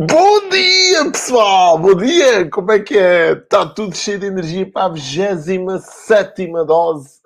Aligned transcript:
Bom 0.00 0.48
dia, 0.48 1.10
pessoal! 1.10 1.76
Bom 1.76 1.96
dia! 1.96 2.48
Como 2.48 2.70
é 2.70 2.78
que 2.78 2.96
é? 2.96 3.32
Está 3.32 3.66
tudo 3.66 3.96
cheio 3.96 4.20
de 4.20 4.26
energia 4.26 4.70
para 4.70 4.84
a 4.84 4.88
27 4.90 6.46
dose. 6.64 7.18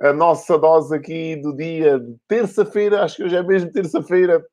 A 0.00 0.12
nossa 0.12 0.58
dose 0.58 0.96
aqui 0.96 1.36
do 1.36 1.56
dia 1.56 2.00
de 2.00 2.16
terça-feira, 2.26 3.04
acho 3.04 3.18
que 3.18 3.22
hoje 3.22 3.36
é 3.36 3.42
mesmo 3.44 3.70
terça-feira, 3.70 4.44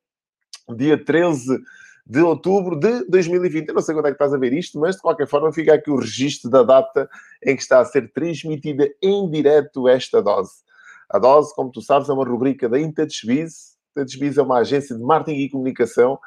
dia 0.78 1.04
13 1.04 1.58
de 2.06 2.22
outubro 2.22 2.80
de 2.80 3.04
2020. 3.10 3.68
Eu 3.68 3.74
não 3.74 3.82
sei 3.82 3.96
quando 3.96 4.06
é 4.06 4.10
que 4.10 4.14
estás 4.16 4.32
a 4.32 4.38
ver 4.38 4.54
isto, 4.54 4.80
mas 4.80 4.98
de 4.98 5.02
qualquer 5.02 5.28
forma 5.28 5.52
fica 5.52 5.74
aqui 5.74 5.90
o 5.90 5.98
registro 5.98 6.52
da 6.52 6.62
data 6.62 7.10
em 7.44 7.56
que 7.56 7.64
está 7.64 7.80
a 7.80 7.86
ser 7.86 8.14
transmitida 8.14 8.88
em 9.02 9.28
direto 9.28 9.88
esta 9.88 10.22
dose. 10.22 10.52
A 11.10 11.18
dose, 11.18 11.52
como 11.56 11.72
tu 11.72 11.82
sabes, 11.82 12.10
é 12.10 12.14
uma 12.14 12.30
rubrica 12.30 12.70
da 12.70 12.80
InTouchBiz. 12.80 13.76
InTouchBiz 13.98 14.38
é 14.38 14.44
uma 14.44 14.60
agência 14.60 14.96
de 14.96 15.02
marketing 15.02 15.40
e 15.40 15.50
comunicação 15.50 16.20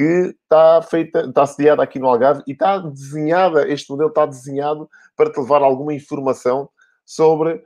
que 0.00 0.34
está 0.42 0.80
feita, 0.80 1.26
está 1.26 1.44
sediada 1.44 1.82
aqui 1.82 1.98
no 1.98 2.08
Algarve 2.08 2.42
e 2.46 2.52
está 2.52 2.78
desenhada, 2.78 3.68
este 3.68 3.90
modelo 3.90 4.08
está 4.08 4.24
desenhado 4.24 4.88
para 5.14 5.30
te 5.30 5.38
levar 5.38 5.60
alguma 5.60 5.92
informação 5.92 6.70
sobre 7.04 7.62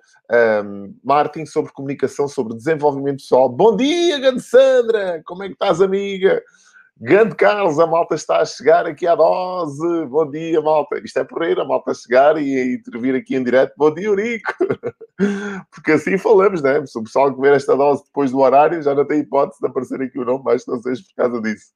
um, 0.65 0.97
marketing, 1.05 1.47
sobre 1.47 1.71
comunicação, 1.73 2.27
sobre 2.27 2.57
desenvolvimento 2.57 3.19
pessoal. 3.19 3.49
Bom 3.49 3.77
dia, 3.77 4.19
grande 4.19 4.43
Sandra! 4.43 5.23
Como 5.25 5.45
é 5.45 5.47
que 5.47 5.53
estás, 5.53 5.81
amiga? 5.81 6.43
Grande 6.97 7.37
Carlos, 7.37 7.79
a 7.79 7.87
malta 7.87 8.17
está 8.17 8.41
a 8.41 8.45
chegar 8.45 8.85
aqui 8.85 9.07
à 9.07 9.15
dose. 9.15 10.05
Bom 10.07 10.29
dia, 10.29 10.61
malta. 10.61 10.99
Isto 11.05 11.21
é 11.21 11.25
porreira, 11.25 11.63
a 11.63 11.65
malta 11.65 11.95
chegar 11.95 12.37
e 12.37 12.75
intervir 12.75 13.15
aqui 13.15 13.37
em 13.37 13.45
direto. 13.45 13.75
Bom 13.77 13.95
dia, 13.95 14.07
Eurico. 14.07 14.53
Porque 15.71 15.93
assim 15.93 16.19
falamos, 16.19 16.63
né? 16.63 16.85
Se 16.85 16.99
o 16.99 17.05
pessoal 17.05 17.33
comer 17.33 17.55
esta 17.55 17.77
dose 17.77 18.03
depois 18.05 18.33
do 18.33 18.41
horário, 18.41 18.83
já 18.83 18.93
não 18.93 19.05
tem 19.05 19.21
hipótese 19.21 19.61
de 19.61 19.69
aparecer 19.69 20.03
aqui 20.03 20.19
o 20.19 20.25
nome, 20.25 20.43
mas 20.45 20.67
não 20.67 20.83
seja 20.83 21.01
por 21.03 21.15
causa 21.15 21.41
disso. 21.41 21.67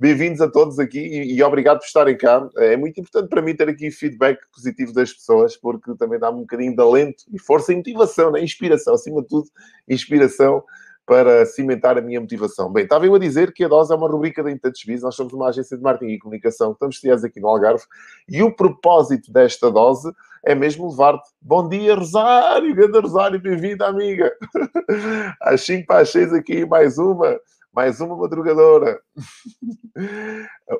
Bem-vindos 0.00 0.40
a 0.40 0.48
todos 0.48 0.78
aqui 0.78 0.98
e, 0.98 1.34
e, 1.34 1.42
obrigado 1.42 1.80
por 1.80 1.84
estarem 1.84 2.16
cá. 2.16 2.48
É 2.56 2.74
muito 2.74 2.98
importante 2.98 3.28
para 3.28 3.42
mim 3.42 3.54
ter 3.54 3.68
aqui 3.68 3.90
feedback 3.90 4.40
positivo 4.50 4.94
das 4.94 5.12
pessoas, 5.12 5.58
porque 5.58 5.94
também 5.98 6.18
dá-me 6.18 6.38
um 6.38 6.40
bocadinho 6.40 6.74
de 6.74 6.80
alento 6.80 7.24
e 7.30 7.38
força 7.38 7.70
e 7.70 7.76
motivação, 7.76 8.32
né? 8.32 8.42
inspiração, 8.42 8.94
acima 8.94 9.20
de 9.20 9.28
tudo, 9.28 9.50
inspiração 9.86 10.64
para 11.04 11.44
cimentar 11.44 11.98
a 11.98 12.00
minha 12.00 12.18
motivação. 12.18 12.72
Bem, 12.72 12.84
estava 12.84 13.04
eu 13.04 13.14
a 13.14 13.18
dizer 13.18 13.52
que 13.52 13.62
a 13.62 13.68
Dose 13.68 13.92
é 13.92 13.96
uma 13.96 14.08
rubrica 14.08 14.42
da 14.42 14.50
InTouchBiz, 14.50 15.02
nós 15.02 15.14
somos 15.14 15.34
uma 15.34 15.50
agência 15.50 15.76
de 15.76 15.82
marketing 15.82 16.12
e 16.12 16.18
comunicação 16.18 16.72
estamos 16.72 16.98
sediados 16.98 17.22
aqui 17.22 17.38
no 17.38 17.48
Algarve 17.48 17.84
e 18.26 18.42
o 18.42 18.56
propósito 18.56 19.30
desta 19.30 19.70
dose 19.70 20.10
é 20.42 20.54
mesmo 20.54 20.88
levar-te. 20.88 21.28
Bom 21.42 21.68
dia, 21.68 21.94
Rosário! 21.94 22.74
Grande 22.74 22.98
Rosário, 22.98 23.38
bem-vinda, 23.38 23.86
amiga! 23.86 24.32
Às 25.42 25.60
5 25.60 25.86
para 25.86 26.00
as 26.00 26.08
6 26.08 26.32
aqui, 26.32 26.64
mais 26.64 26.96
uma 26.96 27.38
mais 27.72 28.00
uma 28.00 28.16
madrugadora. 28.16 29.00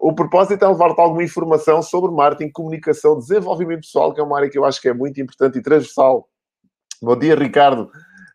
o 0.01 0.13
propósito 0.15 0.65
é 0.65 0.69
levar-te 0.69 1.01
alguma 1.01 1.23
informação 1.23 1.83
sobre 1.83 2.11
marketing, 2.11 2.51
comunicação, 2.51 3.19
desenvolvimento 3.19 3.83
pessoal, 3.83 4.13
que 4.13 4.21
é 4.21 4.25
uma 4.25 4.37
área 4.37 4.51
que 4.51 4.59
eu 4.59 4.65
acho 4.65 4.81
que 4.81 4.89
é 4.89 4.95
muito 4.95 5.21
importante 5.21 5.59
e 5.59 5.63
transversal. 5.63 6.29
Bom 7.01 7.17
dia, 7.17 7.35
Ricardo, 7.35 7.91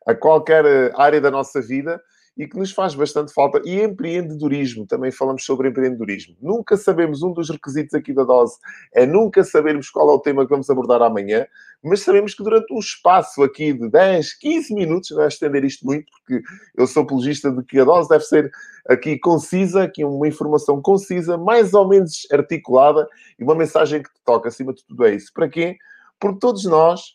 a 0.08 0.16
qualquer 0.16 0.66
eh, 0.66 0.92
área 0.96 1.20
da 1.20 1.30
nossa 1.30 1.62
vida 1.62 2.02
e 2.38 2.48
que 2.48 2.58
nos 2.58 2.72
faz 2.72 2.94
bastante 2.96 3.34
falta. 3.34 3.62
E 3.64 3.82
empreendedorismo, 3.82 4.86
também 4.86 5.12
falamos 5.12 5.46
sobre 5.46 5.70
empreendedorismo. 5.70 6.36
Nunca 6.42 6.76
sabemos, 6.76 7.24
um 7.24 7.32
dos 7.32 7.50
requisitos 7.50 7.94
aqui 7.94 8.14
da 8.14 8.24
dose 8.24 8.58
é 8.94 9.06
nunca 9.06 9.44
sabermos 9.44 9.90
qual 9.90 10.10
é 10.10 10.14
o 10.14 10.20
tema 10.20 10.44
que 10.44 10.50
vamos 10.50 10.70
abordar 10.70 11.02
amanhã, 11.02 11.46
mas 11.84 12.02
sabemos 12.02 12.34
que 12.34 12.44
durante 12.44 12.74
um 12.74 12.80
espaço 12.80 13.44
aqui 13.44 13.74
de 13.74 13.90
10, 13.90 14.34
15 14.40 14.74
minutos, 14.74 15.12
não 15.12 15.24
é 15.24 15.28
estender 15.28 15.64
isto 15.64 15.86
muito, 15.86 16.12
porque 16.12 16.42
eu 16.76 16.88
sou 16.88 17.04
apologista 17.04 17.52
de 17.52 17.64
que 17.64 17.80
a 17.80 17.86
dose 17.86 18.10
deve 18.10 18.24
ser 18.24 18.52
aqui 18.88 19.18
concisa, 19.18 19.84
aqui 19.84 20.04
uma 20.04 20.28
informação 20.28 20.82
concisa, 20.82 21.38
mais 21.38 21.74
ou 21.74 21.88
menos 21.88 22.28
articulada 22.32 23.08
e 23.40 23.44
uma 23.44 23.56
mensagem 23.56 24.02
que 24.02 24.10
te 24.10 24.22
toca, 24.26 24.50
acima 24.50 24.74
de 24.74 24.84
tudo 24.86 25.06
é 25.06 25.16
isso. 25.16 25.32
Para 25.34 25.50
quê? 25.50 25.78
Porque 26.20 26.40
todos 26.40 26.66
nós 26.66 27.15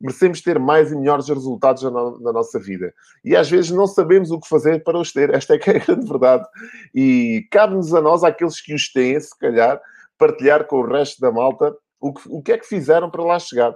merecemos 0.00 0.40
ter 0.40 0.58
mais 0.58 0.92
e 0.92 0.96
melhores 0.96 1.28
resultados 1.28 1.82
na, 1.82 1.90
na, 1.90 2.32
nossa 2.32 2.58
vida. 2.58 2.92
E 3.24 3.36
às 3.36 3.50
vezes 3.50 3.70
não 3.70 3.86
sabemos 3.86 4.30
o 4.30 4.40
que 4.40 4.48
fazer 4.48 4.82
para 4.82 4.98
os 4.98 5.12
ter. 5.12 5.32
Esta 5.34 5.54
é 5.54 5.58
que 5.58 5.70
é 5.70 5.76
a 5.76 5.84
grande 5.84 6.06
verdade. 6.06 6.46
E 6.94 7.46
cabe-nos 7.50 7.94
a 7.94 8.00
nós, 8.00 8.24
àqueles 8.24 8.60
que 8.60 8.74
os 8.74 8.92
têm, 8.92 9.18
se 9.18 9.36
calhar, 9.38 9.80
partilhar 10.16 10.66
com 10.66 10.76
o 10.78 10.86
resto 10.86 11.20
da 11.20 11.30
malta 11.30 11.74
o 12.00 12.12
que, 12.12 12.22
o 12.28 12.42
que 12.42 12.52
é 12.52 12.58
que 12.58 12.66
fizeram 12.66 13.10
para 13.10 13.24
lá 13.24 13.38
chegar. 13.38 13.72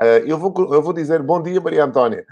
Uh, 0.00 0.24
eu, 0.26 0.38
vou, 0.38 0.52
eu 0.72 0.82
vou 0.82 0.92
dizer 0.92 1.22
bom 1.22 1.42
dia, 1.42 1.60
Maria 1.60 1.84
Antónia. 1.84 2.24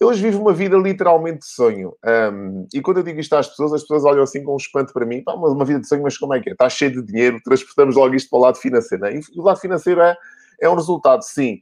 Eu 0.00 0.08
hoje 0.08 0.22
vivo 0.22 0.40
uma 0.40 0.52
vida 0.52 0.76
literalmente 0.76 1.40
de 1.40 1.46
sonho. 1.46 1.96
Um, 2.04 2.66
e 2.74 2.80
quando 2.80 2.98
eu 2.98 3.02
digo 3.04 3.20
isto 3.20 3.34
às 3.34 3.48
pessoas, 3.48 3.72
as 3.72 3.82
pessoas 3.82 4.04
olham 4.04 4.24
assim 4.24 4.42
com 4.42 4.52
um 4.52 4.56
espanto 4.56 4.92
para 4.92 5.06
mim. 5.06 5.22
Pá, 5.22 5.34
uma, 5.34 5.64
vida 5.64 5.80
de 5.80 5.88
sonho, 5.88 6.02
mas 6.02 6.18
como 6.18 6.34
é 6.34 6.40
que 6.40 6.50
é? 6.50 6.52
Está 6.52 6.68
cheio 6.68 6.92
de 6.92 7.02
dinheiro, 7.02 7.40
transportamos 7.44 7.94
logo 7.94 8.14
isto 8.14 8.28
para 8.28 8.38
o 8.38 8.42
lado 8.42 8.58
financeiro. 8.58 9.06
É? 9.06 9.14
E 9.14 9.20
o 9.36 9.42
lado 9.42 9.60
financeiro 9.60 10.00
é, 10.00 10.16
é 10.60 10.68
um 10.68 10.74
resultado, 10.74 11.22
sim. 11.22 11.60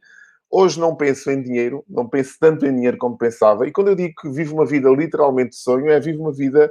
Hoje 0.55 0.79
não 0.79 0.95
penso 0.95 1.31
em 1.31 1.43
dinheiro, 1.43 1.83
não 1.89 2.07
penso 2.07 2.37
tanto 2.39 2.67
em 2.67 2.75
dinheiro 2.75 2.99
como 2.99 3.17
pensava. 3.17 3.67
E 3.67 3.73
quando 3.73 3.89
eu 3.89 3.95
digo 3.95 4.15
que 4.21 4.29
vivo 4.29 4.55
uma 4.55 4.67
vida 4.67 4.91
literalmente 4.91 5.51
de 5.51 5.57
sonho, 5.57 5.89
é 5.89 5.99
vivo 5.99 6.21
uma 6.21 6.33
vida 6.33 6.71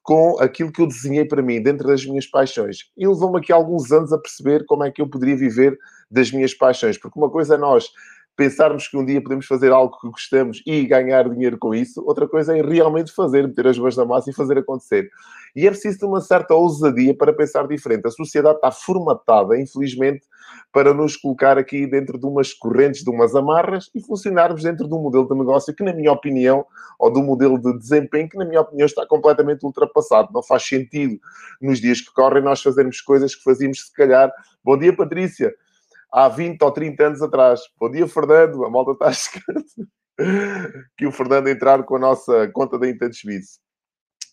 com 0.00 0.38
aquilo 0.38 0.70
que 0.70 0.80
eu 0.80 0.86
desenhei 0.86 1.24
para 1.24 1.42
mim, 1.42 1.60
dentro 1.60 1.88
das 1.88 2.06
minhas 2.06 2.28
paixões. 2.28 2.88
E 2.96 3.04
levou-me 3.04 3.40
aqui 3.40 3.52
alguns 3.52 3.90
anos 3.90 4.12
a 4.12 4.18
perceber 4.18 4.64
como 4.64 4.84
é 4.84 4.92
que 4.92 5.02
eu 5.02 5.10
poderia 5.10 5.36
viver 5.36 5.76
das 6.08 6.30
minhas 6.30 6.54
paixões. 6.54 6.96
Porque 6.96 7.18
uma 7.18 7.28
coisa 7.28 7.56
é 7.56 7.58
nós 7.58 7.90
pensarmos 8.36 8.86
que 8.86 8.96
um 8.96 9.04
dia 9.04 9.22
podemos 9.22 9.46
fazer 9.46 9.72
algo 9.72 9.98
que 9.98 10.08
gostamos 10.08 10.62
e 10.66 10.84
ganhar 10.86 11.28
dinheiro 11.28 11.56
com 11.58 11.74
isso, 11.74 12.02
outra 12.04 12.28
coisa 12.28 12.56
é 12.56 12.60
realmente 12.60 13.10
fazer, 13.10 13.46
meter 13.48 13.66
as 13.66 13.78
mãos 13.78 13.96
na 13.96 14.04
massa 14.04 14.30
e 14.30 14.34
fazer 14.34 14.58
acontecer. 14.58 15.08
E 15.54 15.66
é 15.66 15.70
preciso 15.70 15.98
ter 15.98 16.06
uma 16.06 16.20
certa 16.20 16.54
ousadia 16.54 17.16
para 17.16 17.32
pensar 17.32 17.66
diferente. 17.66 18.06
A 18.06 18.10
sociedade 18.10 18.56
está 18.56 18.70
formatada, 18.70 19.58
infelizmente, 19.58 20.22
para 20.70 20.92
nos 20.92 21.16
colocar 21.16 21.56
aqui 21.56 21.86
dentro 21.86 22.18
de 22.18 22.26
umas 22.26 22.52
correntes, 22.52 23.02
de 23.02 23.08
umas 23.08 23.34
amarras 23.34 23.90
e 23.94 24.00
funcionarmos 24.02 24.62
dentro 24.62 24.86
de 24.86 24.94
um 24.94 25.00
modelo 25.00 25.26
de 25.26 25.34
negócio 25.34 25.74
que, 25.74 25.82
na 25.82 25.94
minha 25.94 26.12
opinião, 26.12 26.66
ou 26.98 27.10
de 27.10 27.18
um 27.18 27.24
modelo 27.24 27.58
de 27.58 27.78
desempenho 27.78 28.28
que, 28.28 28.36
na 28.36 28.44
minha 28.44 28.60
opinião, 28.60 28.84
está 28.84 29.06
completamente 29.06 29.64
ultrapassado. 29.64 30.28
Não 30.32 30.42
faz 30.42 30.62
sentido, 30.62 31.18
nos 31.60 31.80
dias 31.80 32.02
que 32.02 32.12
correm, 32.12 32.42
nós 32.42 32.62
fazermos 32.62 33.00
coisas 33.00 33.34
que 33.34 33.42
fazíamos, 33.42 33.86
se 33.86 33.92
calhar. 33.94 34.30
Bom 34.62 34.76
dia, 34.76 34.94
Patrícia 34.94 35.54
há 36.12 36.28
20 36.28 36.62
ou 36.62 36.70
30 36.72 37.06
anos 37.06 37.22
atrás. 37.22 37.60
Bom 37.78 37.90
dia, 37.90 38.06
Fernando. 38.06 38.64
A 38.64 38.70
malta 38.70 38.92
está 38.92 39.12
chegando. 39.12 39.64
que 40.96 41.06
o 41.06 41.12
Fernando 41.12 41.48
entrar 41.48 41.82
com 41.84 41.96
a 41.96 42.00
nossa 42.00 42.48
conta 42.48 42.78
da 42.78 42.88
Intensvice. 42.88 43.58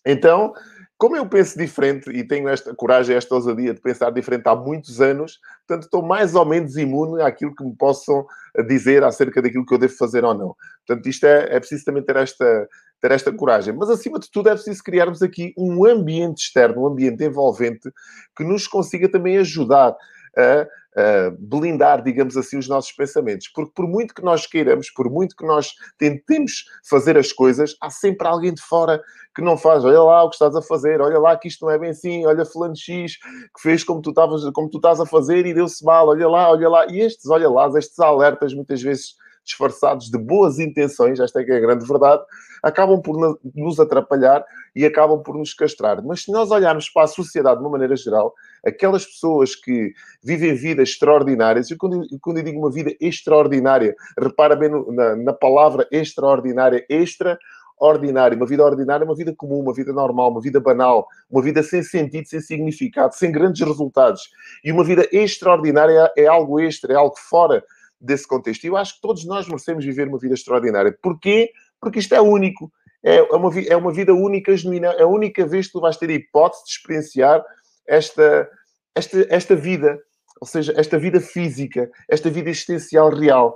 Então, 0.05 0.53
como 0.97 1.17
eu 1.17 1.27
penso 1.27 1.57
diferente 1.57 2.09
e 2.09 2.25
tenho 2.25 2.47
esta 2.47 2.73
coragem, 2.73 3.15
esta 3.15 3.35
ousadia 3.35 3.73
de 3.73 3.81
pensar 3.81 4.09
diferente 4.09 4.47
há 4.47 4.55
muitos 4.55 5.01
anos, 5.01 5.39
portanto, 5.67 5.85
estou 5.85 6.01
mais 6.01 6.35
ou 6.35 6.45
menos 6.45 6.77
imune 6.77 7.21
àquilo 7.21 7.53
que 7.55 7.63
me 7.63 7.75
possam 7.75 8.25
dizer 8.67 9.03
acerca 9.03 9.41
daquilo 9.41 9.65
que 9.65 9.73
eu 9.73 9.77
devo 9.77 9.93
fazer 9.95 10.23
ou 10.23 10.33
não. 10.33 10.55
Portanto, 10.85 11.07
isto 11.07 11.25
é, 11.25 11.55
é 11.55 11.59
preciso 11.59 11.83
também 11.85 12.03
ter 12.03 12.15
esta, 12.15 12.69
ter 13.01 13.11
esta 13.11 13.33
coragem. 13.33 13.73
Mas, 13.73 13.89
acima 13.89 14.19
de 14.19 14.31
tudo, 14.31 14.49
é 14.49 14.53
preciso 14.53 14.83
criarmos 14.83 15.21
aqui 15.21 15.53
um 15.57 15.85
ambiente 15.85 16.43
externo, 16.43 16.83
um 16.83 16.87
ambiente 16.87 17.23
envolvente, 17.23 17.91
que 18.35 18.43
nos 18.43 18.67
consiga 18.67 19.09
também 19.09 19.37
ajudar 19.37 19.95
a 20.37 20.67
uh, 20.97 21.37
blindar, 21.39 22.03
digamos 22.03 22.37
assim, 22.37 22.57
os 22.57 22.67
nossos 22.67 22.91
pensamentos. 22.91 23.47
Porque 23.53 23.71
por 23.73 23.87
muito 23.87 24.13
que 24.13 24.23
nós 24.23 24.45
queiramos, 24.45 24.89
por 24.91 25.09
muito 25.09 25.35
que 25.35 25.45
nós 25.45 25.73
tentemos 25.97 26.65
fazer 26.87 27.17
as 27.17 27.31
coisas, 27.31 27.75
há 27.81 27.89
sempre 27.89 28.27
alguém 28.27 28.53
de 28.53 28.61
fora 28.61 29.01
que 29.35 29.41
não 29.41 29.57
faz. 29.57 29.83
Olha 29.83 30.01
lá 30.01 30.23
o 30.23 30.29
que 30.29 30.35
estás 30.35 30.55
a 30.55 30.61
fazer, 30.61 31.01
olha 31.01 31.19
lá 31.19 31.37
que 31.37 31.47
isto 31.47 31.65
não 31.65 31.71
é 31.71 31.77
bem 31.77 31.89
assim, 31.89 32.25
olha 32.25 32.45
fulano 32.45 32.75
X 32.75 33.17
que 33.17 33.61
fez 33.61 33.83
como 33.83 34.01
tu, 34.01 34.09
estavas, 34.09 34.43
como 34.51 34.69
tu 34.69 34.77
estás 34.77 34.99
a 34.99 35.05
fazer 35.05 35.45
e 35.45 35.53
deu-se 35.53 35.83
mal, 35.83 36.07
olha 36.07 36.27
lá, 36.27 36.51
olha 36.51 36.69
lá. 36.69 36.85
E 36.87 36.99
estes 36.99 37.29
olha 37.29 37.49
lá, 37.49 37.67
estes 37.77 37.99
alertas 37.99 38.53
muitas 38.53 38.81
vezes 38.81 39.15
disfarçados 39.43 40.09
de 40.09 40.17
boas 40.17 40.59
intenções, 40.59 41.19
esta 41.19 41.41
é 41.41 41.43
que 41.43 41.51
é 41.51 41.57
a 41.57 41.59
grande 41.59 41.85
verdade, 41.85 42.23
acabam 42.61 43.01
por 43.01 43.39
nos 43.53 43.79
atrapalhar 43.79 44.45
e 44.75 44.85
acabam 44.85 45.21
por 45.21 45.37
nos 45.37 45.53
castrar. 45.53 46.01
Mas 46.03 46.23
se 46.23 46.31
nós 46.31 46.49
olharmos 46.49 46.89
para 46.89 47.03
a 47.03 47.07
sociedade 47.07 47.57
de 47.57 47.63
uma 47.63 47.71
maneira 47.71 47.95
geral, 47.95 48.33
aquelas 48.65 49.05
pessoas 49.05 49.55
que 49.55 49.93
vivem 50.23 50.55
vidas 50.55 50.89
extraordinárias, 50.89 51.69
e 51.69 51.75
quando, 51.75 52.07
quando 52.21 52.37
eu 52.37 52.43
digo 52.43 52.59
uma 52.59 52.71
vida 52.71 52.95
extraordinária, 52.99 53.95
repara 54.17 54.55
bem 54.55 54.69
no, 54.69 54.91
na, 54.91 55.15
na 55.15 55.33
palavra 55.33 55.87
extraordinária, 55.91 56.85
extra. 56.89 57.37
Uma 57.81 58.45
vida 58.45 58.63
ordinária 58.63 59.03
é 59.03 59.05
uma 59.05 59.15
vida 59.15 59.33
comum, 59.35 59.59
uma 59.59 59.73
vida 59.73 59.91
normal, 59.91 60.31
uma 60.31 60.39
vida 60.39 60.57
banal, 60.57 61.05
uma 61.29 61.41
vida 61.41 61.61
sem 61.61 61.83
sentido, 61.83 62.25
sem 62.29 62.39
significado, 62.39 63.13
sem 63.13 63.29
grandes 63.29 63.59
resultados. 63.59 64.29
E 64.63 64.71
uma 64.71 64.85
vida 64.85 65.05
extraordinária 65.11 66.09
é 66.15 66.25
algo 66.25 66.61
extra, 66.61 66.93
é 66.93 66.95
algo 66.95 67.15
fora 67.17 67.61
desse 68.03 68.27
contexto. 68.27 68.65
E 68.65 68.67
eu 68.67 68.77
acho 68.77 68.95
que 68.95 69.01
todos 69.01 69.25
nós 69.25 69.47
merecemos 69.47 69.85
viver 69.85 70.07
uma 70.07 70.19
vida 70.19 70.33
extraordinária. 70.33 70.95
Porquê? 71.01 71.51
Porque 71.79 71.99
isto 71.99 72.13
é 72.13 72.21
único. 72.21 72.71
É 73.01 73.21
uma, 73.21 73.59
é 73.59 73.75
uma 73.75 73.91
vida 73.91 74.13
única, 74.13 74.55
genuína. 74.55 74.87
É 74.89 75.03
a 75.03 75.07
única 75.07 75.45
vez 75.45 75.67
que 75.67 75.73
tu 75.73 75.81
vais 75.81 75.97
ter 75.97 76.09
a 76.09 76.13
hipótese 76.13 76.63
de 76.65 76.71
experienciar 76.71 77.43
esta, 77.87 78.49
esta, 78.95 79.27
esta 79.29 79.55
vida. 79.55 79.99
Ou 80.41 80.47
seja, 80.47 80.73
esta 80.75 80.99
vida 80.99 81.21
física, 81.21 81.89
esta 82.09 82.29
vida 82.29 82.49
existencial 82.49 83.09
real. 83.09 83.55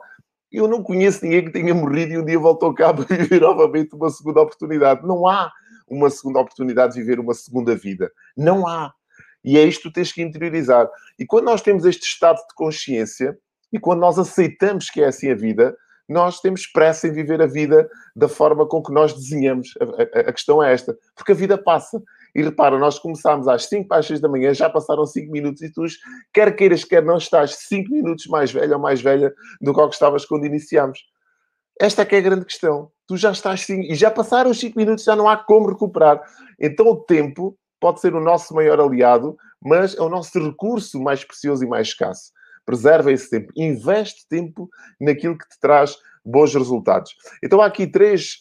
Eu 0.49 0.67
não 0.67 0.81
conheço 0.81 1.23
ninguém 1.25 1.45
que 1.45 1.51
tenha 1.51 1.73
morrido 1.73 2.13
e 2.13 2.17
um 2.17 2.25
dia 2.25 2.39
voltou 2.39 2.73
cá 2.73 2.93
para 2.93 3.03
viver 3.03 3.41
novamente 3.41 3.93
uma 3.93 4.09
segunda 4.09 4.41
oportunidade. 4.41 5.05
Não 5.05 5.27
há 5.27 5.51
uma 5.87 6.09
segunda 6.09 6.39
oportunidade 6.39 6.93
de 6.93 6.99
viver 7.01 7.19
uma 7.19 7.33
segunda 7.33 7.75
vida. 7.75 8.09
Não 8.35 8.65
há. 8.65 8.93
E 9.43 9.57
é 9.57 9.63
isto 9.63 9.83
que 9.83 9.89
tu 9.89 9.93
tens 9.93 10.11
que 10.11 10.21
interiorizar. 10.21 10.89
E 11.17 11.25
quando 11.25 11.45
nós 11.45 11.61
temos 11.61 11.85
este 11.85 12.05
estado 12.05 12.37
de 12.37 12.55
consciência, 12.55 13.37
e 13.71 13.79
quando 13.79 13.99
nós 13.99 14.17
aceitamos 14.17 14.89
que 14.89 15.01
é 15.01 15.07
assim 15.07 15.31
a 15.31 15.35
vida, 15.35 15.75
nós 16.07 16.39
temos 16.39 16.65
pressa 16.65 17.07
em 17.07 17.11
viver 17.11 17.41
a 17.41 17.47
vida 17.47 17.89
da 18.15 18.29
forma 18.29 18.65
com 18.65 18.81
que 18.81 18.93
nós 18.93 19.13
desenhamos. 19.13 19.73
A, 19.79 20.19
a, 20.19 20.29
a 20.29 20.33
questão 20.33 20.63
é 20.63 20.73
esta, 20.73 20.97
porque 21.15 21.33
a 21.33 21.35
vida 21.35 21.57
passa. 21.57 22.01
E 22.33 22.41
repara, 22.41 22.77
nós 22.77 22.99
começámos 22.99 23.47
às 23.47 23.65
5 23.65 23.87
para 23.87 23.97
as 23.97 24.05
6 24.05 24.19
da 24.19 24.29
manhã, 24.29 24.53
já 24.53 24.69
passaram 24.69 25.05
5 25.05 25.31
minutos 25.31 25.61
e 25.61 25.71
tu, 25.71 25.83
quer 26.33 26.55
queiras, 26.55 26.83
quer 26.83 27.03
não, 27.03 27.17
estás 27.17 27.55
5 27.67 27.91
minutos 27.91 28.27
mais 28.27 28.51
velho 28.51 28.73
ou 28.73 28.79
mais 28.79 29.01
velha 29.01 29.33
do 29.59 29.73
que 29.73 29.81
estavas 29.93 30.23
quando 30.23 30.45
iniciámos. 30.45 30.99
Esta 31.79 32.03
é 32.03 32.05
que 32.05 32.15
é 32.15 32.19
a 32.19 32.21
grande 32.21 32.45
questão. 32.45 32.91
Tu 33.07 33.17
já 33.17 33.31
estás 33.31 33.61
5 33.61 33.91
e 33.91 33.95
já 33.95 34.11
passaram 34.11 34.51
os 34.51 34.59
5 34.59 34.77
minutos, 34.77 35.03
já 35.03 35.15
não 35.15 35.27
há 35.27 35.35
como 35.35 35.67
recuperar. 35.67 36.21
Então 36.59 36.87
o 36.87 36.95
tempo 36.95 37.57
pode 37.79 37.99
ser 37.99 38.13
o 38.13 38.21
nosso 38.21 38.53
maior 38.53 38.79
aliado, 38.79 39.35
mas 39.61 39.95
é 39.95 40.01
o 40.01 40.09
nosso 40.09 40.39
recurso 40.39 41.01
mais 41.01 41.23
precioso 41.23 41.63
e 41.63 41.67
mais 41.67 41.87
escasso. 41.87 42.31
Preserva 42.67 43.13
esse 43.13 43.29
tempo. 43.29 43.53
Investe 43.55 44.27
tempo 44.27 44.69
naquilo 44.99 45.37
que 45.37 45.47
te 45.47 45.57
traz 45.59 45.95
bons 46.27 46.53
resultados. 46.53 47.15
Então 47.41 47.61
há 47.61 47.67
aqui 47.67 47.87
três, 47.87 48.39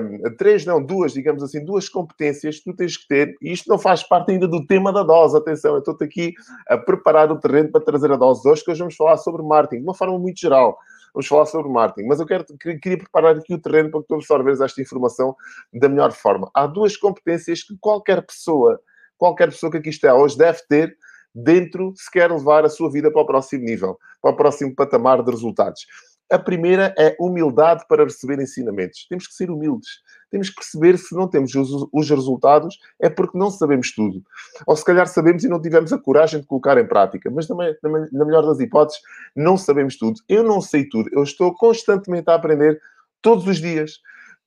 um, 0.00 0.34
três, 0.36 0.64
não, 0.64 0.82
duas, 0.82 1.12
digamos 1.12 1.42
assim, 1.42 1.62
duas 1.62 1.86
competências 1.88 2.58
que 2.58 2.64
tu 2.64 2.74
tens 2.74 2.96
que 2.96 3.06
ter, 3.06 3.36
e 3.42 3.52
isto 3.52 3.68
não 3.68 3.78
faz 3.78 4.02
parte 4.02 4.32
ainda 4.32 4.48
do 4.48 4.66
tema 4.66 4.90
da 4.90 5.02
dose, 5.02 5.36
atenção, 5.36 5.74
eu 5.74 5.80
estou-te 5.80 6.02
aqui 6.02 6.32
a 6.66 6.78
preparar 6.78 7.30
o 7.30 7.38
terreno 7.38 7.70
para 7.70 7.84
trazer 7.84 8.10
a 8.10 8.16
dose 8.16 8.48
hoje, 8.48 8.64
que 8.64 8.70
hoje 8.70 8.80
vamos 8.80 8.96
falar 8.96 9.18
sobre 9.18 9.42
marketing, 9.42 9.82
de 9.82 9.86
uma 9.86 9.94
forma 9.94 10.18
muito 10.18 10.40
geral. 10.40 10.78
Vamos 11.12 11.26
falar 11.26 11.46
sobre 11.46 11.70
marketing, 11.70 12.06
mas 12.06 12.20
eu 12.20 12.26
quero, 12.26 12.44
queria 12.80 12.98
preparar 12.98 13.36
aqui 13.36 13.52
o 13.54 13.58
terreno 13.58 13.90
para 13.90 14.00
que 14.00 14.08
tu 14.08 14.14
absorveres 14.14 14.60
esta 14.60 14.80
informação 14.80 15.34
da 15.72 15.88
melhor 15.88 16.12
forma. 16.12 16.50
Há 16.54 16.66
duas 16.66 16.96
competências 16.96 17.62
que 17.62 17.76
qualquer 17.80 18.22
pessoa, 18.22 18.80
qualquer 19.16 19.48
pessoa 19.48 19.70
que 19.70 19.78
aqui 19.78 19.88
está 19.88 20.14
hoje 20.14 20.36
deve 20.36 20.60
ter 20.68 20.96
dentro 21.42 21.92
se 21.96 22.10
quer 22.10 22.30
levar 22.30 22.64
a 22.64 22.68
sua 22.68 22.90
vida 22.90 23.10
para 23.10 23.22
o 23.22 23.26
próximo 23.26 23.64
nível, 23.64 23.98
para 24.20 24.32
o 24.32 24.36
próximo 24.36 24.74
patamar 24.74 25.22
de 25.22 25.30
resultados. 25.30 25.86
A 26.30 26.38
primeira 26.38 26.94
é 26.98 27.16
humildade 27.18 27.84
para 27.88 28.04
receber 28.04 28.38
ensinamentos. 28.38 29.06
Temos 29.08 29.26
que 29.26 29.32
ser 29.32 29.50
humildes. 29.50 29.88
Temos 30.30 30.50
que 30.50 30.56
perceber 30.56 30.98
se 30.98 31.14
não 31.14 31.26
temos 31.26 31.54
os, 31.54 31.88
os, 31.90 32.10
resultados 32.10 32.78
é 33.00 33.08
porque 33.08 33.38
não 33.38 33.50
sabemos 33.50 33.94
tudo. 33.94 34.22
Ou 34.66 34.76
se 34.76 34.84
calhar 34.84 35.06
sabemos 35.06 35.42
e 35.42 35.48
não 35.48 35.60
tivemos 35.60 35.90
a 35.90 35.98
coragem 35.98 36.40
de 36.40 36.46
colocar 36.46 36.76
em 36.76 36.86
prática. 36.86 37.30
Mas 37.30 37.46
também, 37.46 37.74
na 38.12 38.26
melhor 38.26 38.44
das 38.44 38.60
hipóteses, 38.60 39.00
não 39.34 39.56
sabemos 39.56 39.96
tudo. 39.96 40.20
Eu 40.28 40.42
não 40.42 40.60
sei 40.60 40.86
tudo. 40.86 41.08
Eu 41.14 41.22
estou 41.22 41.54
constantemente 41.54 42.28
a 42.28 42.34
aprender 42.34 42.78
todos 43.22 43.46
os 43.46 43.56
dias. 43.56 43.92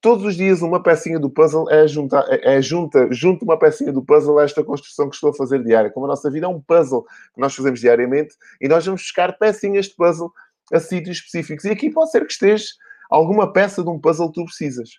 Todos 0.01 0.25
os 0.25 0.35
dias 0.35 0.63
uma 0.63 0.81
pecinha 0.81 1.19
do 1.19 1.29
puzzle 1.29 1.69
é 1.69 1.87
juntar, 1.87 2.25
é, 2.27 2.57
é 2.57 2.61
junta, 2.61 3.07
junto 3.11 3.45
uma 3.45 3.57
pecinha 3.57 3.93
do 3.93 4.03
puzzle 4.03 4.39
a 4.39 4.43
esta 4.43 4.63
construção 4.63 5.07
que 5.07 5.13
estou 5.13 5.29
a 5.29 5.33
fazer 5.33 5.63
diária. 5.63 5.91
Como 5.91 6.07
a 6.07 6.09
nossa 6.09 6.29
vida 6.31 6.47
é 6.47 6.49
um 6.49 6.59
puzzle 6.59 7.03
que 7.35 7.39
nós 7.39 7.53
fazemos 7.53 7.79
diariamente 7.79 8.33
e 8.59 8.67
nós 8.67 8.83
vamos 8.83 9.01
buscar 9.01 9.37
pecinhas 9.37 9.85
de 9.85 9.95
puzzle 9.95 10.31
a 10.73 10.79
sítios 10.79 11.17
específicos. 11.17 11.65
E 11.65 11.69
aqui 11.69 11.91
pode 11.91 12.09
ser 12.09 12.25
que 12.25 12.33
esteja 12.33 12.65
alguma 13.11 13.53
peça 13.53 13.83
de 13.83 13.89
um 13.89 13.99
puzzle 13.99 14.29
que 14.29 14.41
tu 14.41 14.45
precisas. 14.45 14.89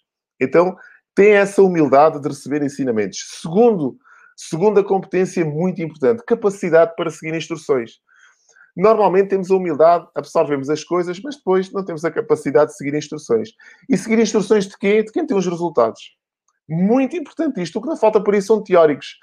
Então, 0.40 0.76
tem 1.16 1.32
essa 1.32 1.62
humildade 1.62 2.20
de 2.20 2.28
receber 2.28 2.62
ensinamentos. 2.62 3.24
Segundo, 3.40 3.98
segunda 4.36 4.84
competência 4.84 5.44
muito 5.44 5.82
importante, 5.82 6.22
capacidade 6.24 6.94
para 6.94 7.10
seguir 7.10 7.34
instruções. 7.34 8.00
Normalmente 8.74 9.28
temos 9.28 9.50
a 9.50 9.56
humildade, 9.56 10.06
absorvemos 10.14 10.70
as 10.70 10.82
coisas, 10.82 11.20
mas 11.22 11.36
depois 11.36 11.70
não 11.72 11.84
temos 11.84 12.04
a 12.04 12.10
capacidade 12.10 12.70
de 12.70 12.76
seguir 12.76 12.94
instruções. 12.94 13.50
E 13.88 13.96
seguir 13.96 14.18
instruções 14.18 14.66
de 14.66 14.78
quem? 14.78 15.04
De 15.04 15.12
quem 15.12 15.26
tem 15.26 15.36
os 15.36 15.46
resultados. 15.46 16.16
Muito 16.68 17.16
importante 17.16 17.60
isto. 17.60 17.78
O 17.78 17.82
que 17.82 17.88
não 17.88 17.96
falta 17.96 18.22
por 18.22 18.34
isso 18.34 18.46
são 18.48 18.62
teóricos. 18.62 19.16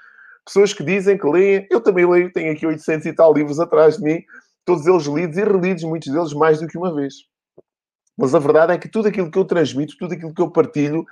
Pessoas 0.46 0.72
que 0.72 0.84
dizem 0.84 1.18
que 1.18 1.26
leem. 1.26 1.66
Eu 1.70 1.80
também 1.80 2.08
leio, 2.08 2.32
tenho 2.32 2.52
aqui 2.52 2.66
800 2.66 3.06
e 3.06 3.12
tal 3.12 3.32
livros 3.32 3.58
atrás 3.58 3.96
de 3.96 4.02
mim, 4.04 4.22
todos 4.64 4.86
eles 4.86 5.04
lidos 5.04 5.36
e 5.36 5.44
relidos, 5.44 5.82
muitos 5.82 6.12
deles 6.12 6.32
mais 6.32 6.60
do 6.60 6.68
que 6.68 6.78
uma 6.78 6.94
vez. 6.94 7.14
Mas 8.16 8.34
a 8.34 8.38
verdade 8.38 8.72
é 8.74 8.78
que 8.78 8.88
tudo 8.88 9.08
aquilo 9.08 9.30
que 9.30 9.38
eu 9.38 9.44
transmito, 9.44 9.96
tudo 9.98 10.14
aquilo 10.14 10.34
que 10.34 10.42
eu 10.42 10.50
partilho, 10.50 11.04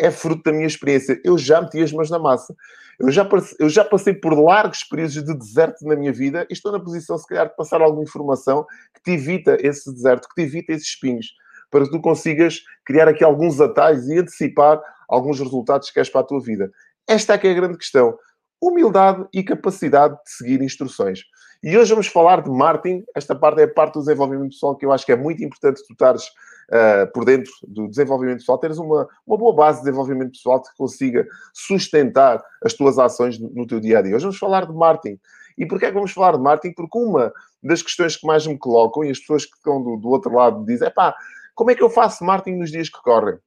é 0.00 0.10
fruto 0.10 0.42
da 0.44 0.52
minha 0.52 0.66
experiência. 0.66 1.20
Eu 1.24 1.38
já 1.38 1.60
meti 1.60 1.82
as 1.82 1.92
mãos 1.92 2.10
na 2.10 2.18
massa. 2.18 2.54
Eu 2.98 3.10
já, 3.10 3.28
eu 3.58 3.68
já 3.68 3.84
passei 3.84 4.14
por 4.14 4.32
largos 4.38 4.82
períodos 4.84 5.14
de 5.14 5.36
deserto 5.36 5.84
na 5.84 5.94
minha 5.96 6.12
vida 6.12 6.46
e 6.48 6.52
estou 6.52 6.72
na 6.72 6.80
posição, 6.80 7.18
se 7.18 7.26
calhar, 7.26 7.48
de 7.48 7.56
passar 7.56 7.82
alguma 7.82 8.02
informação 8.02 8.64
que 8.94 9.02
te 9.02 9.10
evita 9.12 9.56
esse 9.60 9.92
deserto, 9.92 10.28
que 10.28 10.34
te 10.34 10.46
evita 10.46 10.72
esses 10.72 10.88
espinhos, 10.88 11.34
para 11.70 11.84
que 11.84 11.90
tu 11.90 12.00
consigas 12.00 12.60
criar 12.84 13.06
aqui 13.08 13.22
alguns 13.22 13.60
atalhos 13.60 14.08
e 14.08 14.18
antecipar 14.18 14.80
alguns 15.08 15.38
resultados 15.38 15.88
que 15.88 15.94
queres 15.94 16.08
para 16.08 16.22
a 16.22 16.24
tua 16.24 16.40
vida. 16.40 16.70
Esta 17.06 17.34
é 17.34 17.38
que 17.38 17.46
é 17.46 17.50
a 17.50 17.54
grande 17.54 17.76
questão. 17.76 18.18
Humildade 18.60 19.26
e 19.32 19.44
capacidade 19.44 20.14
de 20.14 20.30
seguir 20.30 20.62
instruções. 20.62 21.20
E 21.62 21.76
hoje 21.76 21.90
vamos 21.90 22.06
falar 22.06 22.42
de 22.42 22.50
marketing. 22.50 23.04
Esta 23.14 23.34
parte 23.34 23.60
é 23.60 23.64
a 23.64 23.68
parte 23.68 23.94
do 23.94 24.00
desenvolvimento 24.00 24.50
pessoal 24.50 24.76
que 24.76 24.84
eu 24.84 24.92
acho 24.92 25.06
que 25.06 25.12
é 25.12 25.16
muito 25.16 25.42
importante 25.42 25.82
tu 25.86 25.92
estares 25.92 26.24
uh, 26.70 27.10
por 27.12 27.24
dentro 27.24 27.50
do 27.66 27.88
desenvolvimento 27.88 28.38
pessoal, 28.38 28.58
teres 28.58 28.78
uma, 28.78 29.08
uma 29.26 29.36
boa 29.36 29.54
base 29.54 29.78
de 29.78 29.84
desenvolvimento 29.84 30.32
pessoal 30.32 30.62
que 30.62 30.68
consiga 30.76 31.26
sustentar 31.52 32.42
as 32.62 32.74
tuas 32.74 32.98
ações 32.98 33.38
no, 33.38 33.66
teu 33.66 33.80
dia 33.80 33.98
a 33.98 34.02
dia. 34.02 34.14
Hoje 34.14 34.24
vamos 34.24 34.38
falar 34.38 34.66
de 34.66 34.72
marketing. 34.72 35.18
E 35.58 35.66
porquê 35.66 35.86
é 35.86 35.88
que 35.88 35.94
vamos 35.94 36.12
falar 36.12 36.32
de 36.32 36.42
marketing? 36.42 36.74
Porque 36.74 36.98
uma 36.98 37.32
das 37.62 37.82
questões 37.82 38.16
que 38.16 38.26
mais 38.26 38.46
me 38.46 38.58
colocam 38.58 39.04
e 39.04 39.10
as 39.10 39.18
pessoas 39.18 39.46
que 39.46 39.56
estão 39.56 39.82
do, 39.82 39.96
do 39.96 40.08
outro 40.08 40.32
lado 40.34 40.64
dizem: 40.64 40.86
é 40.86 40.90
pá, 40.90 41.16
como 41.54 41.70
é 41.70 41.74
que 41.74 41.82
eu 41.82 41.88
faço 41.88 42.24
marketing 42.24 42.58
nos 42.58 42.70
dias 42.70 42.90
que 42.90 43.00
correm? 43.02 43.38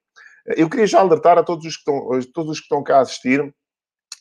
Eu 0.57 0.67
queria 0.67 0.87
já 0.87 0.99
alertar 0.99 1.37
a 1.37 1.43
todos 1.43 1.63
os 1.65 1.77
que 1.77 1.81
estão, 1.81 2.09
todos 2.33 2.51
os 2.53 2.59
que 2.59 2.65
estão 2.65 2.81
cá 2.81 2.97
a 2.97 3.01
assistir 3.01 3.53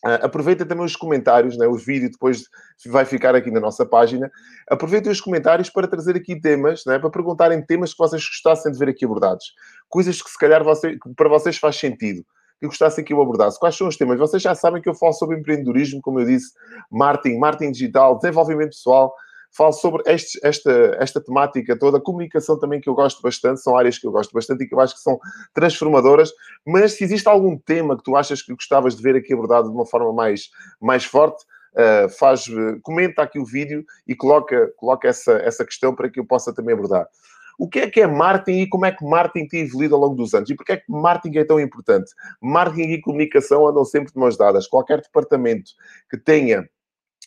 Uh, 0.05 0.25
aproveita 0.25 0.65
também 0.65 0.85
os 0.85 0.95
comentários, 0.95 1.59
né? 1.59 1.67
o 1.67 1.75
vídeo 1.75 2.11
depois 2.11 2.45
vai 2.87 3.05
ficar 3.05 3.35
aqui 3.35 3.51
na 3.51 3.59
nossa 3.59 3.85
página. 3.85 4.31
Aproveitem 4.71 5.11
os 5.11 5.21
comentários 5.21 5.71
para 5.71 5.89
trazer 5.89 6.17
aqui 6.17 6.41
temas, 6.41 6.85
né? 6.87 6.99
para 6.99 7.11
perguntarem 7.11 7.61
temas 7.65 7.93
que 7.93 7.99
vocês 7.99 8.23
gostassem 8.25 8.71
de 8.71 8.79
ver 8.79 8.91
aqui 8.91 9.05
abordados. 9.05 9.53
Coisas 9.89 10.23
que 10.23 10.31
se 10.31 10.39
calhar 10.39 10.63
você, 10.63 10.97
para 11.17 11.29
vocês 11.29 11.59
faz 11.59 11.77
sentido, 11.77 12.25
que 12.61 12.67
gostassem 12.67 13.05
que 13.05 13.13
eu 13.13 13.21
abordasse. 13.21 13.59
Quais 13.59 13.77
são 13.77 13.89
os 13.89 13.97
temas? 13.97 14.19
Vocês 14.19 14.43
já 14.43 14.55
sabem 14.55 14.81
que 14.81 14.89
eu 14.89 14.95
falo 14.95 15.13
sobre 15.13 15.37
empreendedorismo, 15.37 16.01
como 16.01 16.21
eu 16.21 16.27
disse, 16.27 16.53
marketing, 16.91 17.39
marketing 17.39 17.73
digital, 17.73 18.19
desenvolvimento 18.19 18.71
pessoal 18.71 19.13
falo 19.51 19.73
sobre 19.73 20.03
este, 20.07 20.39
esta, 20.43 20.97
esta 21.01 21.21
temática 21.21 21.79
toda, 21.79 22.01
comunicação 22.01 22.59
também 22.59 22.81
que 22.81 22.89
eu 22.89 22.95
gosto 22.95 23.21
bastante, 23.23 23.61
são 23.61 23.77
áreas 23.77 23.99
que 23.99 24.07
eu 24.07 24.13
gosto 24.13 24.33
bastante 24.33 24.65
e 24.65 24.69
que 24.69 24.75
eu 24.75 24.81
acho 24.81 24.95
que 24.95 25.01
são 25.01 25.19
transformadoras, 25.53 26.33
mas 26.67 26.93
se 26.93 27.05
existe 27.05 27.29
algum 27.29 27.57
tema 27.57 27.97
que 27.97 28.03
tu 28.03 28.17
achas 28.17 28.43
que 28.43 28.55
gostavas 28.55 28.97
de 28.97 29.03
ver 29.03 29.17
aqui 29.17 29.33
abordado 29.33 29.69
de 29.69 29.75
uma 29.75 29.87
forma 29.87 30.13
mais, 30.13 30.51
mais 30.81 31.05
forte, 31.05 31.45
uh, 31.75 32.09
faz, 32.09 32.47
comenta 32.83 33.23
aqui 33.23 33.39
o 33.39 33.45
vídeo 33.45 33.85
e 34.07 34.15
coloca, 34.15 34.73
coloca 34.77 35.09
essa, 35.09 35.33
essa 35.33 35.65
questão 35.65 35.95
para 35.95 36.09
que 36.09 36.21
eu 36.21 36.27
possa 36.27 36.55
também 36.55 36.75
abordar. 36.75 37.07
O 37.59 37.69
que 37.69 37.81
é 37.81 37.91
que 37.91 38.01
é 38.01 38.07
marketing 38.07 38.61
e 38.61 38.69
como 38.69 38.87
é 38.87 38.93
que 38.93 39.05
marketing 39.05 39.49
tem 39.49 39.61
evoluído 39.63 39.97
ao 39.97 40.01
longo 40.01 40.15
dos 40.15 40.33
anos? 40.33 40.49
E 40.49 40.55
porquê 40.55 40.73
é 40.75 40.77
que 40.77 40.85
marketing 40.89 41.39
é 41.39 41.45
tão 41.45 41.59
importante? 41.59 42.13
Marketing 42.41 42.93
e 42.93 43.01
comunicação 43.01 43.67
andam 43.67 43.85
sempre 43.85 44.13
de 44.13 44.19
mãos 44.19 44.37
dadas. 44.37 44.69
Qualquer 44.69 45.01
departamento 45.01 45.73
que 46.09 46.17
tenha... 46.17 46.69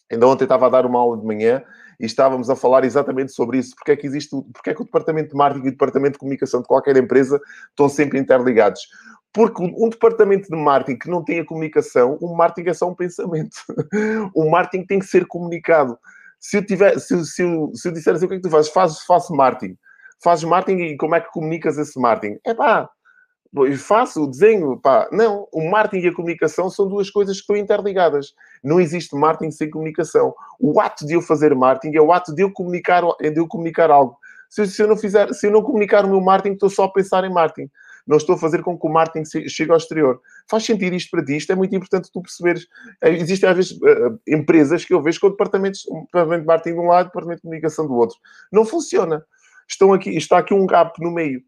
Ainda 0.09 0.27
ontem 0.27 0.45
estava 0.45 0.67
a 0.67 0.69
dar 0.69 0.85
uma 0.85 0.99
aula 0.99 1.17
de 1.17 1.25
manhã 1.25 1.61
e 2.01 2.05
estávamos 2.05 2.49
a 2.49 2.55
falar 2.55 2.83
exatamente 2.83 3.31
sobre 3.31 3.59
isso. 3.59 3.75
Porque 3.75 3.91
é 3.91 3.95
que 3.95 4.07
existe, 4.07 4.35
porque 4.51 4.71
é 4.71 4.73
que 4.73 4.81
o 4.81 4.85
departamento 4.85 5.29
de 5.29 5.35
marketing 5.35 5.65
e 5.65 5.69
o 5.69 5.71
departamento 5.71 6.13
de 6.13 6.19
comunicação 6.19 6.61
de 6.61 6.67
qualquer 6.67 6.97
empresa 6.97 7.39
estão 7.69 7.87
sempre 7.87 8.17
interligados? 8.17 8.81
Porque 9.31 9.63
um 9.63 9.87
departamento 9.87 10.49
de 10.49 10.57
marketing 10.57 10.97
que 10.97 11.09
não 11.09 11.23
tem 11.23 11.39
a 11.39 11.45
comunicação, 11.45 12.17
o 12.19 12.35
marketing 12.35 12.69
é 12.69 12.73
só 12.73 12.89
um 12.89 12.95
pensamento. 12.95 13.55
o 14.35 14.49
marketing 14.49 14.85
tem 14.85 14.99
que 14.99 15.05
ser 15.05 15.27
comunicado. 15.27 15.97
Se 16.39 16.57
eu, 16.57 16.65
tiver, 16.65 16.99
se, 16.99 17.23
se, 17.23 17.43
eu, 17.43 17.71
se 17.75 17.87
eu 17.87 17.91
disser 17.91 18.15
assim, 18.15 18.25
o 18.25 18.27
que 18.27 18.33
é 18.33 18.37
que 18.37 18.43
tu 18.43 18.49
fazes? 18.49 18.71
Faço, 18.71 19.05
faço 19.05 19.33
marketing. 19.35 19.77
Fazes 20.23 20.43
marketing 20.43 20.81
e 20.81 20.97
como 20.97 21.15
é 21.15 21.21
que 21.21 21.31
comunicas 21.31 21.77
esse 21.77 21.99
marketing? 21.99 22.39
É 22.43 22.53
pá, 22.53 22.89
faço 23.77 24.23
o 24.23 24.27
desenho, 24.27 24.77
pá. 24.77 25.09
Não, 25.11 25.47
o 25.51 25.69
marketing 25.69 26.05
e 26.05 26.09
a 26.09 26.15
comunicação 26.15 26.69
são 26.69 26.87
duas 26.87 27.09
coisas 27.09 27.37
que 27.37 27.41
estão 27.41 27.55
interligadas. 27.55 28.33
Não 28.63 28.79
existe 28.79 29.15
marketing 29.15 29.51
sem 29.51 29.69
comunicação. 29.69 30.33
O 30.59 30.79
ato 30.79 31.05
de 31.05 31.13
eu 31.13 31.21
fazer 31.21 31.53
marketing 31.53 31.97
é 31.97 32.01
o 32.01 32.11
ato 32.11 32.33
de 32.33 32.43
eu 32.43 32.51
comunicar, 32.51 33.03
é 33.19 33.29
de 33.29 33.39
eu 33.39 33.47
comunicar 33.47 33.91
algo. 33.91 34.17
Se, 34.49 34.65
se 34.67 34.81
eu 34.81 34.87
não 34.87 34.97
fizer, 34.97 35.33
se 35.33 35.47
eu 35.47 35.51
não 35.51 35.61
comunicar 35.61 36.05
o 36.05 36.09
meu 36.09 36.21
marketing, 36.21 36.53
estou 36.53 36.69
só 36.69 36.85
a 36.85 36.91
pensar 36.91 37.23
em 37.23 37.33
marketing. 37.33 37.69
Não 38.05 38.17
estou 38.17 38.35
a 38.35 38.37
fazer 38.37 38.61
com 38.63 38.77
que 38.77 38.87
o 38.87 38.89
marketing 38.89 39.47
chegue 39.47 39.71
ao 39.71 39.77
exterior. 39.77 40.19
Faz 40.49 40.65
sentido 40.65 40.95
isto 40.95 41.11
para 41.11 41.23
ti? 41.23 41.37
Isto 41.37 41.51
é 41.51 41.55
muito 41.55 41.75
importante 41.75 42.11
tu 42.11 42.21
perceberes. 42.21 42.67
Eh, 43.01 43.11
existem, 43.11 43.49
às 43.49 43.55
vezes, 43.55 43.71
uh, 43.73 44.19
empresas 44.27 44.83
que 44.83 44.93
eu 44.93 45.01
vejo 45.01 45.19
com 45.19 45.29
departamentos, 45.29 45.85
um 45.89 46.01
departamento 46.01 46.41
de 46.41 46.47
marketing 46.47 46.75
de 46.75 46.81
um 46.81 46.87
lado 46.87 47.05
e 47.05 47.09
departamento 47.09 47.37
de 47.37 47.43
comunicação 47.43 47.87
do 47.87 47.93
outro. 47.93 48.17
Não 48.51 48.65
funciona. 48.65 49.23
Estão 49.67 49.93
aqui, 49.93 50.09
está 50.17 50.37
aqui 50.37 50.53
um 50.53 50.65
gap 50.65 51.01
no 51.01 51.11
meio. 51.11 51.41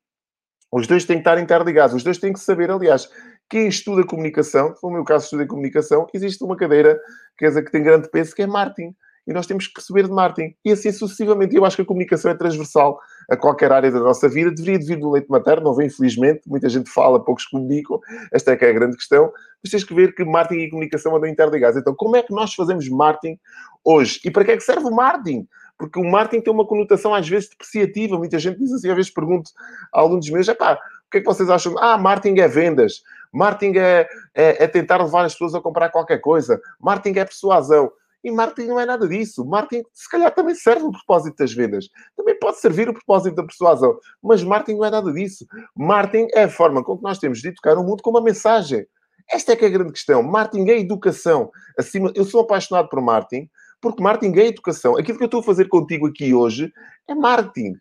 Os 0.73 0.87
dois 0.87 1.05
têm 1.05 1.17
que 1.17 1.21
estar 1.21 1.39
interligados, 1.39 1.95
os 1.95 2.03
dois 2.03 2.17
têm 2.17 2.33
que 2.33 2.39
saber, 2.39 2.71
aliás, 2.71 3.07
quem 3.47 3.67
estuda 3.67 4.03
comunicação, 4.03 4.73
no 4.81 4.89
meu 4.89 5.03
caso 5.03 5.25
estuda 5.25 5.45
comunicação, 5.45 6.07
existe 6.11 6.43
uma 6.43 6.57
cadeira 6.57 6.99
quer 7.37 7.49
dizer, 7.49 7.63
que 7.63 7.71
tem 7.71 7.83
grande 7.83 8.09
peso, 8.09 8.33
que 8.33 8.41
é 8.41 8.47
marketing. 8.47 8.95
E 9.25 9.31
nós 9.31 9.45
temos 9.45 9.67
que 9.67 9.73
perceber 9.73 10.03
de 10.03 10.09
marketing. 10.09 10.53
E 10.65 10.71
assim 10.71 10.91
sucessivamente. 10.91 11.55
Eu 11.55 11.63
acho 11.63 11.75
que 11.77 11.81
a 11.81 11.85
comunicação 11.85 12.31
é 12.31 12.35
transversal 12.35 12.99
a 13.29 13.37
qualquer 13.37 13.71
área 13.71 13.89
da 13.89 13.99
nossa 13.99 14.27
vida, 14.27 14.51
deveria 14.51 14.85
vir 14.85 14.99
do 14.99 15.11
leite 15.11 15.29
materno, 15.29 15.63
não 15.63 15.75
vem 15.75 15.87
infelizmente, 15.87 16.41
muita 16.45 16.67
gente 16.67 16.89
fala, 16.89 17.23
poucos 17.23 17.45
comunicam, 17.45 17.99
esta 18.33 18.51
é 18.51 18.57
que 18.57 18.65
é 18.65 18.69
a 18.69 18.73
grande 18.73 18.97
questão, 18.97 19.31
mas 19.63 19.71
tens 19.71 19.83
que 19.83 19.93
ver 19.93 20.13
que 20.13 20.25
marketing 20.25 20.63
e 20.63 20.69
comunicação 20.69 21.15
andam 21.15 21.29
interligados. 21.29 21.79
Então, 21.79 21.95
como 21.95 22.17
é 22.17 22.23
que 22.23 22.33
nós 22.33 22.53
fazemos 22.53 22.89
marketing 22.89 23.39
hoje? 23.85 24.19
E 24.25 24.31
para 24.31 24.43
que 24.43 24.51
é 24.51 24.57
que 24.57 24.63
serve 24.63 24.87
o 24.87 24.91
marketing? 24.91 25.47
Porque 25.77 25.99
o 25.99 26.03
marketing 26.03 26.43
tem 26.43 26.53
uma 26.53 26.65
conotação 26.65 27.13
às 27.13 27.27
vezes 27.27 27.49
depreciativa, 27.49 28.17
muita 28.17 28.39
gente 28.39 28.59
diz 28.59 28.71
assim, 28.71 28.89
às 28.89 28.95
vezes 28.95 29.11
pergunto 29.11 29.51
a 29.93 29.99
alunos 29.99 30.29
meus, 30.29 30.47
é 30.47 30.53
pá, 30.53 30.73
o 30.73 31.11
que 31.11 31.17
é 31.17 31.21
que 31.21 31.25
vocês 31.25 31.49
acham? 31.49 31.77
Ah, 31.79 31.97
marketing 31.97 32.39
é 32.39 32.47
vendas, 32.47 33.01
marketing 33.31 33.77
é, 33.77 34.07
é, 34.33 34.63
é 34.63 34.67
tentar 34.67 35.03
levar 35.03 35.25
as 35.25 35.33
pessoas 35.33 35.55
a 35.55 35.61
comprar 35.61 35.89
qualquer 35.89 36.19
coisa, 36.19 36.59
marketing 36.79 37.19
é 37.19 37.25
persuasão. 37.25 37.91
E 38.23 38.31
marketing 38.31 38.69
não 38.69 38.79
é 38.79 38.85
nada 38.85 39.05
disso. 39.05 39.43
Marketing, 39.43 39.83
se 39.91 40.09
calhar, 40.09 40.33
também 40.33 40.55
serve 40.55 40.85
o 40.85 40.91
propósito 40.91 41.35
das 41.35 41.53
vendas. 41.53 41.89
Também 42.15 42.39
pode 42.39 42.57
servir 42.57 42.87
o 42.87 42.93
propósito 42.93 43.35
da 43.35 43.43
persuasão. 43.43 43.97
Mas 44.23 44.41
marketing 44.41 44.77
não 44.77 44.85
é 44.85 44.89
nada 44.89 45.11
disso. 45.11 45.45
Marketing 45.75 46.27
é 46.33 46.43
a 46.43 46.49
forma 46.49 46.81
com 46.81 46.95
que 46.95 47.03
nós 47.03 47.19
temos 47.19 47.41
de 47.41 47.49
educar 47.49 47.77
o 47.77 47.83
mundo 47.83 48.01
com 48.01 48.11
uma 48.11 48.21
mensagem. 48.21 48.87
Esta 49.29 49.53
é 49.53 49.55
que 49.55 49.65
é 49.65 49.67
a 49.67 49.71
grande 49.71 49.91
questão. 49.91 50.23
Marketing 50.23 50.69
é 50.69 50.79
educação. 50.79 51.51
Acima, 51.77 52.11
eu 52.15 52.23
sou 52.23 52.41
apaixonado 52.41 52.87
por 52.87 53.01
marketing, 53.01 53.49
porque 53.83 54.01
marketing 54.01 54.39
é 54.39 54.47
educação. 54.47 54.97
Aquilo 54.97 55.17
que 55.17 55.25
eu 55.25 55.27
estou 55.27 55.41
a 55.41 55.43
fazer 55.43 55.67
contigo 55.67 56.07
aqui 56.07 56.33
hoje 56.33 56.71
é 57.05 57.13
marketing. 57.13 57.75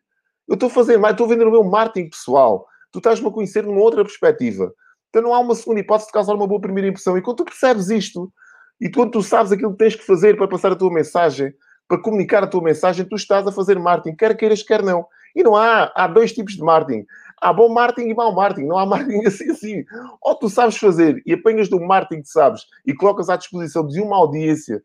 Eu 0.48 0.54
estou 0.54 0.66
a 0.66 0.70
fazer, 0.70 1.00
estou 1.00 1.26
a 1.26 1.28
vender 1.28 1.46
o 1.46 1.50
meu 1.50 1.62
marketing 1.62 2.10
pessoal. 2.10 2.66
Tu 2.90 2.98
estás-me 2.98 3.28
a 3.28 3.30
conhecer 3.30 3.62
numa 3.62 3.80
outra 3.80 4.02
perspectiva. 4.02 4.74
Então 5.08 5.22
não 5.22 5.32
há 5.32 5.38
uma 5.38 5.54
segunda 5.54 5.78
hipótese 5.78 6.08
de 6.08 6.12
causar 6.12 6.34
uma 6.34 6.46
boa 6.46 6.60
primeira 6.60 6.88
impressão. 6.88 7.16
E 7.16 7.22
quando 7.22 7.36
tu 7.36 7.44
percebes 7.44 7.88
isto, 7.88 8.32
e 8.80 8.90
quando 8.90 9.12
tu 9.12 9.22
sabes 9.22 9.52
aquilo 9.52 9.70
que 9.70 9.78
tens 9.78 9.94
que 9.94 10.04
fazer 10.04 10.36
para 10.36 10.48
passar 10.48 10.72
a 10.72 10.76
tua 10.76 10.92
mensagem, 10.92 11.54
para 11.86 12.02
comunicar 12.02 12.42
a 12.42 12.48
tua 12.48 12.62
mensagem, 12.62 13.06
tu 13.06 13.14
estás 13.14 13.46
a 13.46 13.52
fazer 13.52 13.78
marketing, 13.78 14.16
quer 14.16 14.36
queiras, 14.36 14.64
quer 14.64 14.82
não. 14.82 15.06
E 15.36 15.44
não 15.44 15.54
há, 15.54 15.92
há 15.94 16.08
dois 16.08 16.32
tipos 16.32 16.54
de 16.54 16.62
marketing. 16.62 17.06
Há 17.42 17.52
bom 17.52 17.68
marketing 17.68 18.10
e 18.10 18.14
mau 18.14 18.32
marketing. 18.32 18.68
Não 18.68 18.78
há 18.78 18.86
marketing 18.86 19.26
assim 19.26 19.50
assim. 19.50 19.84
Ou 20.22 20.36
tu 20.36 20.48
sabes 20.48 20.76
fazer 20.76 21.20
e 21.26 21.32
apanhas 21.32 21.68
do 21.68 21.80
marketing 21.80 22.22
que 22.22 22.28
sabes 22.28 22.62
e 22.86 22.94
colocas 22.94 23.28
à 23.28 23.36
disposição 23.36 23.84
de 23.84 24.00
uma 24.00 24.16
audiência 24.16 24.80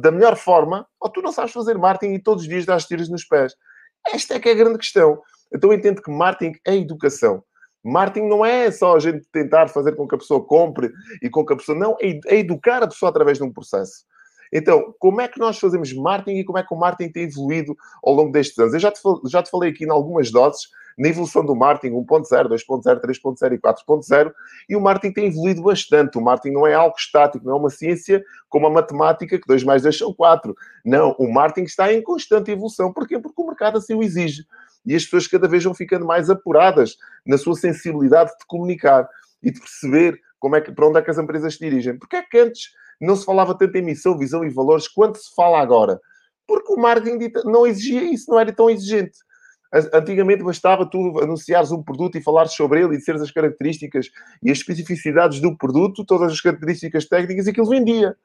da 0.00 0.12
melhor 0.12 0.36
forma, 0.36 0.86
ou 1.00 1.10
tu 1.10 1.20
não 1.20 1.32
sabes 1.32 1.52
fazer 1.52 1.76
marketing 1.76 2.14
e 2.14 2.22
todos 2.22 2.44
os 2.44 2.48
dias 2.48 2.64
dás 2.64 2.86
tiras 2.86 3.08
nos 3.08 3.24
pés. 3.24 3.54
Esta 4.14 4.34
é 4.34 4.40
que 4.40 4.48
é 4.48 4.52
a 4.52 4.54
grande 4.54 4.78
questão. 4.78 5.20
Então 5.52 5.72
eu 5.72 5.76
entendo 5.76 6.00
que 6.00 6.10
marketing 6.10 6.56
é 6.64 6.76
educação. 6.76 7.42
Marketing 7.84 8.28
não 8.28 8.44
é 8.44 8.70
só 8.70 8.94
a 8.94 8.98
gente 9.00 9.26
tentar 9.32 9.68
fazer 9.68 9.96
com 9.96 10.06
que 10.06 10.14
a 10.14 10.18
pessoa 10.18 10.44
compre 10.44 10.92
e 11.20 11.28
com 11.28 11.44
que 11.44 11.52
a 11.52 11.56
pessoa. 11.56 11.76
Não, 11.76 11.96
é, 12.00 12.20
é 12.26 12.38
educar 12.38 12.82
a 12.82 12.86
pessoa 12.86 13.10
através 13.10 13.38
de 13.38 13.44
um 13.44 13.52
processo. 13.52 14.04
Então, 14.52 14.94
como 14.98 15.20
é 15.20 15.28
que 15.28 15.38
nós 15.38 15.58
fazemos 15.58 15.92
marketing 15.92 16.38
e 16.38 16.44
como 16.44 16.58
é 16.58 16.62
que 16.62 16.72
o 16.72 16.78
marketing 16.78 17.12
tem 17.12 17.24
evoluído 17.24 17.76
ao 18.02 18.14
longo 18.14 18.32
destes 18.32 18.58
anos? 18.58 18.74
Eu 18.74 18.80
já 18.80 18.90
te, 18.90 19.00
já 19.26 19.42
te 19.42 19.50
falei 19.50 19.70
aqui 19.70 19.84
em 19.84 19.90
algumas 19.90 20.30
doses 20.30 20.68
na 20.98 21.08
evolução 21.08 21.46
do 21.46 21.54
marketing 21.54 21.94
1.0, 21.94 22.48
2.0, 22.48 23.00
3.0 23.00 23.52
e 23.52 23.58
4.0 23.58 24.32
e 24.68 24.74
o 24.74 24.80
marketing 24.80 25.14
tem 25.14 25.26
evoluído 25.26 25.62
bastante. 25.62 26.18
O 26.18 26.20
marketing 26.20 26.54
não 26.54 26.66
é 26.66 26.74
algo 26.74 26.96
estático, 26.98 27.44
não 27.46 27.52
é 27.52 27.56
uma 27.56 27.70
ciência 27.70 28.24
como 28.48 28.66
a 28.66 28.70
matemática, 28.70 29.38
que 29.38 29.46
2 29.46 29.62
mais 29.62 29.82
2 29.82 29.96
são 29.96 30.12
4. 30.12 30.54
Não, 30.84 31.14
o 31.18 31.32
marketing 31.32 31.66
está 31.66 31.92
em 31.92 32.02
constante 32.02 32.50
evolução. 32.50 32.92
Porquê? 32.92 33.18
Porque 33.18 33.40
o 33.40 33.46
mercado 33.46 33.78
assim 33.78 33.94
o 33.94 34.02
exige 34.02 34.44
e 34.84 34.94
as 34.94 35.04
pessoas 35.04 35.26
cada 35.26 35.46
vez 35.46 35.62
vão 35.62 35.74
ficando 35.74 36.04
mais 36.04 36.30
apuradas 36.30 36.96
na 37.24 37.38
sua 37.38 37.54
sensibilidade 37.54 38.30
de 38.30 38.46
comunicar 38.46 39.08
e 39.42 39.50
de 39.50 39.60
perceber 39.60 40.20
como 40.40 40.56
é 40.56 40.60
que, 40.60 40.72
para 40.72 40.88
onde 40.88 40.98
é 40.98 41.02
que 41.02 41.10
as 41.10 41.18
empresas 41.18 41.54
se 41.54 41.60
dirigem. 41.60 41.98
Porque 41.98 42.16
é 42.16 42.22
que 42.22 42.38
antes 42.38 42.70
não 43.00 43.14
se 43.14 43.24
falava 43.24 43.56
tanto 43.56 43.76
em 43.76 43.82
missão, 43.82 44.18
visão 44.18 44.44
e 44.44 44.50
valores 44.50 44.88
quanto 44.88 45.18
se 45.18 45.34
fala 45.34 45.60
agora? 45.60 46.00
Porque 46.46 46.72
o 46.72 46.76
marketing 46.76 47.30
não 47.44 47.66
exigia 47.66 48.02
isso, 48.02 48.30
não 48.30 48.40
era 48.40 48.52
tão 48.52 48.70
exigente. 48.70 49.18
Antigamente 49.92 50.42
bastava 50.42 50.86
tu 50.86 51.20
anunciares 51.20 51.70
um 51.70 51.82
produto 51.82 52.16
e 52.16 52.22
falares 52.22 52.52
sobre 52.52 52.82
ele 52.82 52.94
e 52.94 52.98
disseres 52.98 53.20
as 53.20 53.30
características 53.30 54.08
e 54.42 54.50
as 54.50 54.58
especificidades 54.58 55.40
do 55.40 55.56
produto, 55.56 56.04
todas 56.04 56.32
as 56.32 56.40
características 56.40 57.06
técnicas 57.06 57.46
e 57.46 57.50
aquilo 57.50 57.68
vendia. 57.68 58.16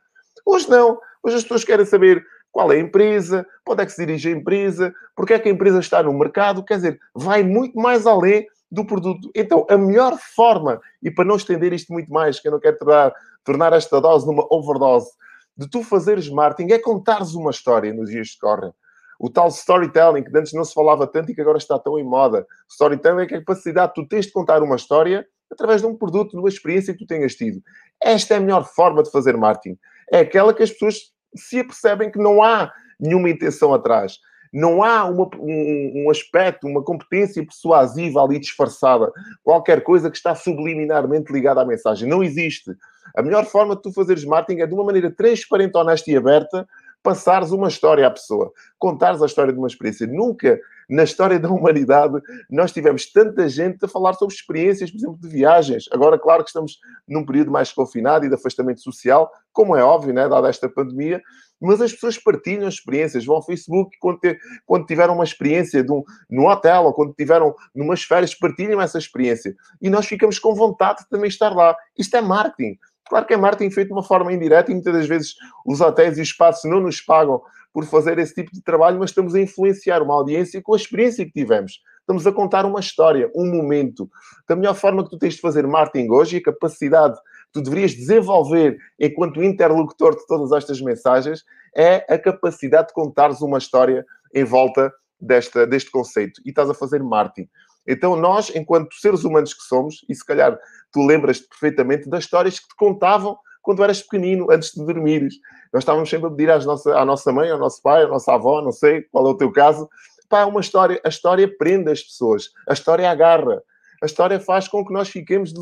Hoje 0.45 0.69
não. 0.69 0.99
Hoje 1.21 1.37
as 1.37 1.43
pessoas 1.43 1.63
querem 1.63 1.85
saber 1.85 2.23
qual 2.51 2.71
é 2.71 2.75
a 2.75 2.79
empresa, 2.79 3.45
onde 3.67 3.81
é 3.81 3.85
que 3.85 3.91
se 3.91 4.05
dirige 4.05 4.29
a 4.29 4.31
empresa, 4.31 4.93
porque 5.15 5.33
é 5.33 5.39
que 5.39 5.49
a 5.49 5.51
empresa 5.51 5.79
está 5.79 6.03
no 6.03 6.13
mercado, 6.13 6.63
quer 6.63 6.75
dizer, 6.75 6.99
vai 7.13 7.43
muito 7.43 7.77
mais 7.77 8.05
além 8.05 8.45
do 8.71 8.85
produto. 8.85 9.29
Então, 9.35 9.65
a 9.69 9.77
melhor 9.77 10.17
forma, 10.17 10.79
e 11.01 11.11
para 11.11 11.25
não 11.25 11.35
estender 11.35 11.73
isto 11.73 11.91
muito 11.91 12.11
mais, 12.11 12.39
que 12.39 12.47
eu 12.47 12.51
não 12.51 12.59
quero 12.59 12.77
tornar, 12.77 13.13
tornar 13.43 13.73
esta 13.73 13.99
dose 13.99 14.25
numa 14.25 14.45
overdose, 14.49 15.09
de 15.57 15.69
tu 15.69 15.83
fazeres 15.83 16.29
marketing 16.29 16.73
é 16.73 16.79
contares 16.79 17.33
uma 17.33 17.51
história 17.51 17.93
nos 17.93 18.09
dias 18.09 18.31
que 18.31 18.39
correm. 18.39 18.71
O 19.19 19.29
tal 19.29 19.47
storytelling, 19.49 20.23
que 20.23 20.37
antes 20.37 20.53
não 20.53 20.63
se 20.63 20.73
falava 20.73 21.07
tanto 21.07 21.31
e 21.31 21.35
que 21.35 21.41
agora 21.41 21.57
está 21.57 21.77
tão 21.79 21.97
em 21.97 22.03
moda. 22.03 22.45
Storytelling 22.69 23.21
é 23.21 23.23
a 23.23 23.29
capacidade 23.29 23.93
que 23.93 24.01
tu 24.01 24.07
tens 24.07 24.25
de 24.25 24.31
contar 24.31 24.61
uma 24.61 24.75
história 24.75 25.25
através 25.51 25.81
de 25.81 25.87
um 25.87 25.95
produto, 25.95 26.31
de 26.31 26.37
uma 26.37 26.49
experiência 26.49 26.93
que 26.93 26.99
tu 26.99 27.07
tenhas 27.07 27.35
tido. 27.35 27.61
Esta 28.01 28.33
é 28.33 28.37
a 28.37 28.41
melhor 28.41 28.65
forma 28.65 29.03
de 29.03 29.11
fazer 29.11 29.37
marketing. 29.37 29.77
É 30.11 30.19
aquela 30.19 30.53
que 30.53 30.63
as 30.63 30.71
pessoas 30.71 31.13
se 31.35 31.59
apercebem 31.59 32.11
que 32.11 32.19
não 32.19 32.43
há 32.43 32.71
nenhuma 32.99 33.29
intenção 33.29 33.73
atrás. 33.73 34.17
Não 34.51 34.83
há 34.83 35.05
uma, 35.05 35.27
um, 35.39 36.05
um, 36.05 36.11
aspecto, 36.11 36.67
uma 36.67 36.83
competência 36.83 37.43
persuasiva 37.43 38.21
ali 38.21 38.39
disfarçada. 38.39 39.11
Qualquer 39.43 39.81
coisa 39.81 40.11
que 40.11 40.17
está 40.17 40.35
subliminarmente 40.35 41.33
ligada 41.33 41.61
à 41.61 41.65
mensagem. 41.65 42.07
Não 42.07 42.23
existe. 42.23 42.71
A 43.15 43.23
melhor 43.23 43.45
forma 43.45 43.75
de 43.75 43.81
tu 43.81 43.91
fazeres 43.91 44.23
marketing 44.23 44.61
é 44.61 44.67
de 44.67 44.73
uma 44.73 44.83
maneira 44.83 45.09
transparente, 45.09 45.75
honesta 45.75 46.11
e 46.11 46.15
aberta, 46.15 46.67
passares 47.03 47.51
uma 47.51 47.67
história 47.67 48.07
à 48.07 48.09
pessoa, 48.09 48.51
contares 48.79 49.21
a 49.21 49.25
história 49.25 49.51
de 49.51 49.59
uma 49.59 49.67
experiência. 49.67 50.07
Nunca 50.07 50.59
na 50.89 51.03
história 51.03 51.39
da 51.39 51.49
humanidade 51.49 52.19
nós 52.49 52.71
tivemos 52.71 53.11
tanta 53.11 53.47
gente 53.47 53.83
a 53.83 53.87
falar 53.87 54.13
sobre 54.13 54.33
experiências, 54.33 54.89
por 54.89 54.97
exemplo, 54.97 55.17
de 55.21 55.27
viagens. 55.27 55.85
Agora, 55.91 56.17
claro 56.17 56.43
que 56.43 56.49
estamos 56.49 56.79
num 57.07 57.25
período 57.25 57.51
mais 57.51 57.71
confinado 57.71 58.25
e 58.25 58.29
de 58.29 58.35
afastamento 58.35 58.81
social, 58.81 59.29
como 59.51 59.75
é 59.75 59.83
óbvio, 59.83 60.13
né, 60.13 60.27
dada 60.27 60.49
esta 60.49 60.69
pandemia, 60.69 61.21
mas 61.61 61.81
as 61.81 61.93
pessoas 61.93 62.17
partilham 62.17 62.67
as 62.67 62.75
experiências, 62.75 63.25
vão 63.25 63.37
ao 63.37 63.45
Facebook 63.45 63.95
quando, 63.99 64.19
ter, 64.19 64.37
quando 64.65 64.85
tiveram 64.85 65.15
uma 65.15 65.23
experiência 65.23 65.81
de 65.81 65.91
um, 65.91 66.03
no 66.29 66.49
hotel 66.49 66.83
ou 66.83 66.93
quando 66.93 67.13
tiveram 67.13 67.55
numas 67.73 68.03
férias, 68.03 68.35
partilham 68.35 68.81
essa 68.81 68.97
experiência. 68.97 69.55
E 69.81 69.89
nós 69.89 70.05
ficamos 70.05 70.37
com 70.39 70.53
vontade 70.53 71.03
de 71.03 71.09
também 71.09 71.29
estar 71.29 71.55
lá. 71.55 71.75
Isto 71.97 72.17
é 72.17 72.21
marketing. 72.21 72.77
Claro 73.07 73.25
que 73.25 73.33
é 73.33 73.37
marketing 73.37 73.71
feito 73.71 73.87
de 73.87 73.93
uma 73.93 74.03
forma 74.03 74.31
indireta 74.31 74.71
e 74.71 74.73
muitas 74.73 74.93
das 74.93 75.07
vezes 75.07 75.35
os 75.65 75.81
hotéis 75.81 76.17
e 76.17 76.21
os 76.21 76.29
espaços 76.29 76.69
não 76.69 76.79
nos 76.79 77.01
pagam 77.01 77.41
por 77.73 77.85
fazer 77.85 78.19
esse 78.19 78.35
tipo 78.35 78.51
de 78.53 78.61
trabalho, 78.61 78.99
mas 78.99 79.09
estamos 79.09 79.33
a 79.33 79.41
influenciar 79.41 80.01
uma 80.01 80.13
audiência 80.13 80.61
com 80.61 80.73
a 80.73 80.77
experiência 80.77 81.25
que 81.25 81.31
tivemos. 81.31 81.81
Estamos 82.01 82.27
a 82.27 82.31
contar 82.31 82.65
uma 82.65 82.79
história, 82.79 83.31
um 83.33 83.45
momento. 83.49 84.09
Da 84.47 84.55
melhor 84.55 84.75
forma 84.75 85.03
que 85.03 85.09
tu 85.09 85.17
tens 85.17 85.35
de 85.35 85.41
fazer 85.41 85.65
marketing 85.65 86.09
hoje 86.11 86.35
e 86.35 86.39
a 86.39 86.43
capacidade 86.43 87.15
que 87.15 87.53
tu 87.53 87.61
deverias 87.61 87.93
desenvolver 87.93 88.77
enquanto 88.99 89.41
interlocutor 89.41 90.15
de 90.15 90.25
todas 90.27 90.51
estas 90.51 90.81
mensagens 90.81 91.43
é 91.75 92.05
a 92.13 92.19
capacidade 92.19 92.89
de 92.89 92.93
contares 92.93 93.41
uma 93.41 93.57
história 93.57 94.05
em 94.33 94.43
volta 94.43 94.93
desta, 95.19 95.65
deste 95.65 95.89
conceito. 95.89 96.41
E 96.45 96.49
estás 96.49 96.69
a 96.69 96.73
fazer 96.73 97.01
marketing. 97.01 97.49
Então, 97.87 98.15
nós, 98.15 98.51
enquanto 98.55 98.93
seres 98.95 99.23
humanos 99.23 99.53
que 99.53 99.63
somos, 99.63 100.05
e 100.07 100.15
se 100.15 100.25
calhar 100.25 100.57
tu 100.91 101.05
lembras-te 101.05 101.47
perfeitamente 101.47 102.09
das 102.09 102.23
histórias 102.23 102.59
que 102.59 102.67
te 102.67 102.75
contavam 102.75 103.37
quando 103.61 103.83
eras 103.83 104.01
pequenino, 104.01 104.51
antes 104.51 104.71
de 104.71 104.85
dormires. 104.85 105.35
Nós 105.73 105.83
estávamos 105.83 106.09
sempre 106.09 106.27
a 106.27 106.31
pedir 106.31 106.51
às 106.51 106.65
nossa, 106.65 106.97
à 106.97 107.05
nossa 107.05 107.31
mãe, 107.31 107.49
ao 107.49 107.57
nosso 107.57 107.81
pai, 107.81 108.03
à 108.03 108.07
nossa 108.07 108.33
avó, 108.33 108.61
não 108.61 108.71
sei 108.71 109.03
qual 109.03 109.25
é 109.25 109.29
o 109.29 109.37
teu 109.37 109.51
caso, 109.51 109.89
pá, 110.29 110.45
uma 110.45 110.59
história. 110.59 110.99
A 111.03 111.09
história 111.09 111.49
prende 111.57 111.89
as 111.89 112.03
pessoas, 112.03 112.49
a 112.67 112.73
história 112.73 113.09
agarra, 113.09 113.61
a 114.01 114.05
história 114.05 114.39
faz 114.39 114.67
com 114.67 114.85
que 114.85 114.91
nós 114.91 115.09
fiquemos 115.09 115.53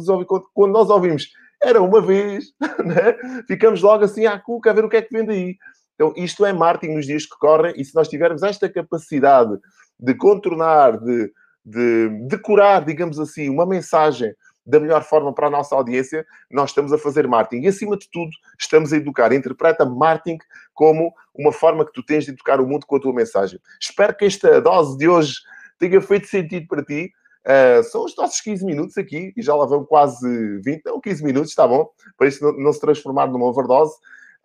quando 0.53 0.71
nós 0.71 0.89
ouvimos 0.89 1.29
era 1.63 1.81
uma 1.81 2.01
vez, 2.01 2.45
né? 2.83 3.43
ficamos 3.47 3.81
logo 3.81 4.03
assim 4.03 4.25
à 4.25 4.39
cuca 4.39 4.71
a 4.71 4.73
ver 4.73 4.83
o 4.83 4.89
que 4.89 4.97
é 4.97 5.01
que 5.01 5.15
vem 5.15 5.25
daí. 5.25 5.57
Então, 5.93 6.13
isto 6.17 6.43
é 6.45 6.51
marketing 6.51 6.95
nos 6.95 7.05
dias 7.05 7.25
que 7.25 7.37
correm, 7.37 7.73
e 7.77 7.85
se 7.85 7.93
nós 7.93 8.07
tivermos 8.07 8.41
esta 8.41 8.67
capacidade 8.67 9.55
de 9.99 10.15
contornar, 10.15 10.97
de 10.97 11.31
de 11.65 12.09
decorar, 12.27 12.83
digamos 12.85 13.19
assim, 13.19 13.49
uma 13.49 13.65
mensagem 13.65 14.33
da 14.65 14.79
melhor 14.79 15.03
forma 15.03 15.33
para 15.33 15.47
a 15.47 15.49
nossa 15.49 15.75
audiência, 15.75 16.25
nós 16.49 16.69
estamos 16.69 16.93
a 16.93 16.97
fazer 16.97 17.27
marketing. 17.27 17.63
E, 17.63 17.67
acima 17.67 17.97
de 17.97 18.07
tudo, 18.09 18.31
estamos 18.59 18.93
a 18.93 18.97
educar. 18.97 19.33
Interpreta 19.33 19.85
marketing 19.85 20.37
como 20.73 21.13
uma 21.33 21.51
forma 21.51 21.85
que 21.85 21.93
tu 21.93 22.03
tens 22.03 22.25
de 22.25 22.31
educar 22.31 22.61
o 22.61 22.67
mundo 22.67 22.85
com 22.85 22.95
a 22.95 22.99
tua 22.99 23.13
mensagem. 23.13 23.59
Espero 23.79 24.15
que 24.15 24.25
esta 24.25 24.61
dose 24.61 24.97
de 24.97 25.07
hoje 25.07 25.35
tenha 25.79 25.99
feito 25.99 26.27
sentido 26.27 26.67
para 26.67 26.83
ti. 26.83 27.11
Uh, 27.41 27.83
são 27.83 28.05
os 28.05 28.15
nossos 28.15 28.39
15 28.41 28.63
minutos 28.63 28.97
aqui, 28.97 29.33
e 29.35 29.41
já 29.41 29.55
lá 29.55 29.65
vão 29.65 29.83
quase 29.83 30.27
20, 30.63 30.83
não, 30.85 31.01
15 31.01 31.23
minutos, 31.23 31.49
está 31.49 31.67
bom, 31.67 31.89
para 32.15 32.27
isso 32.27 32.43
não, 32.43 32.53
não 32.55 32.71
se 32.71 32.79
transformar 32.79 33.25
numa 33.27 33.47
overdose. 33.47 33.95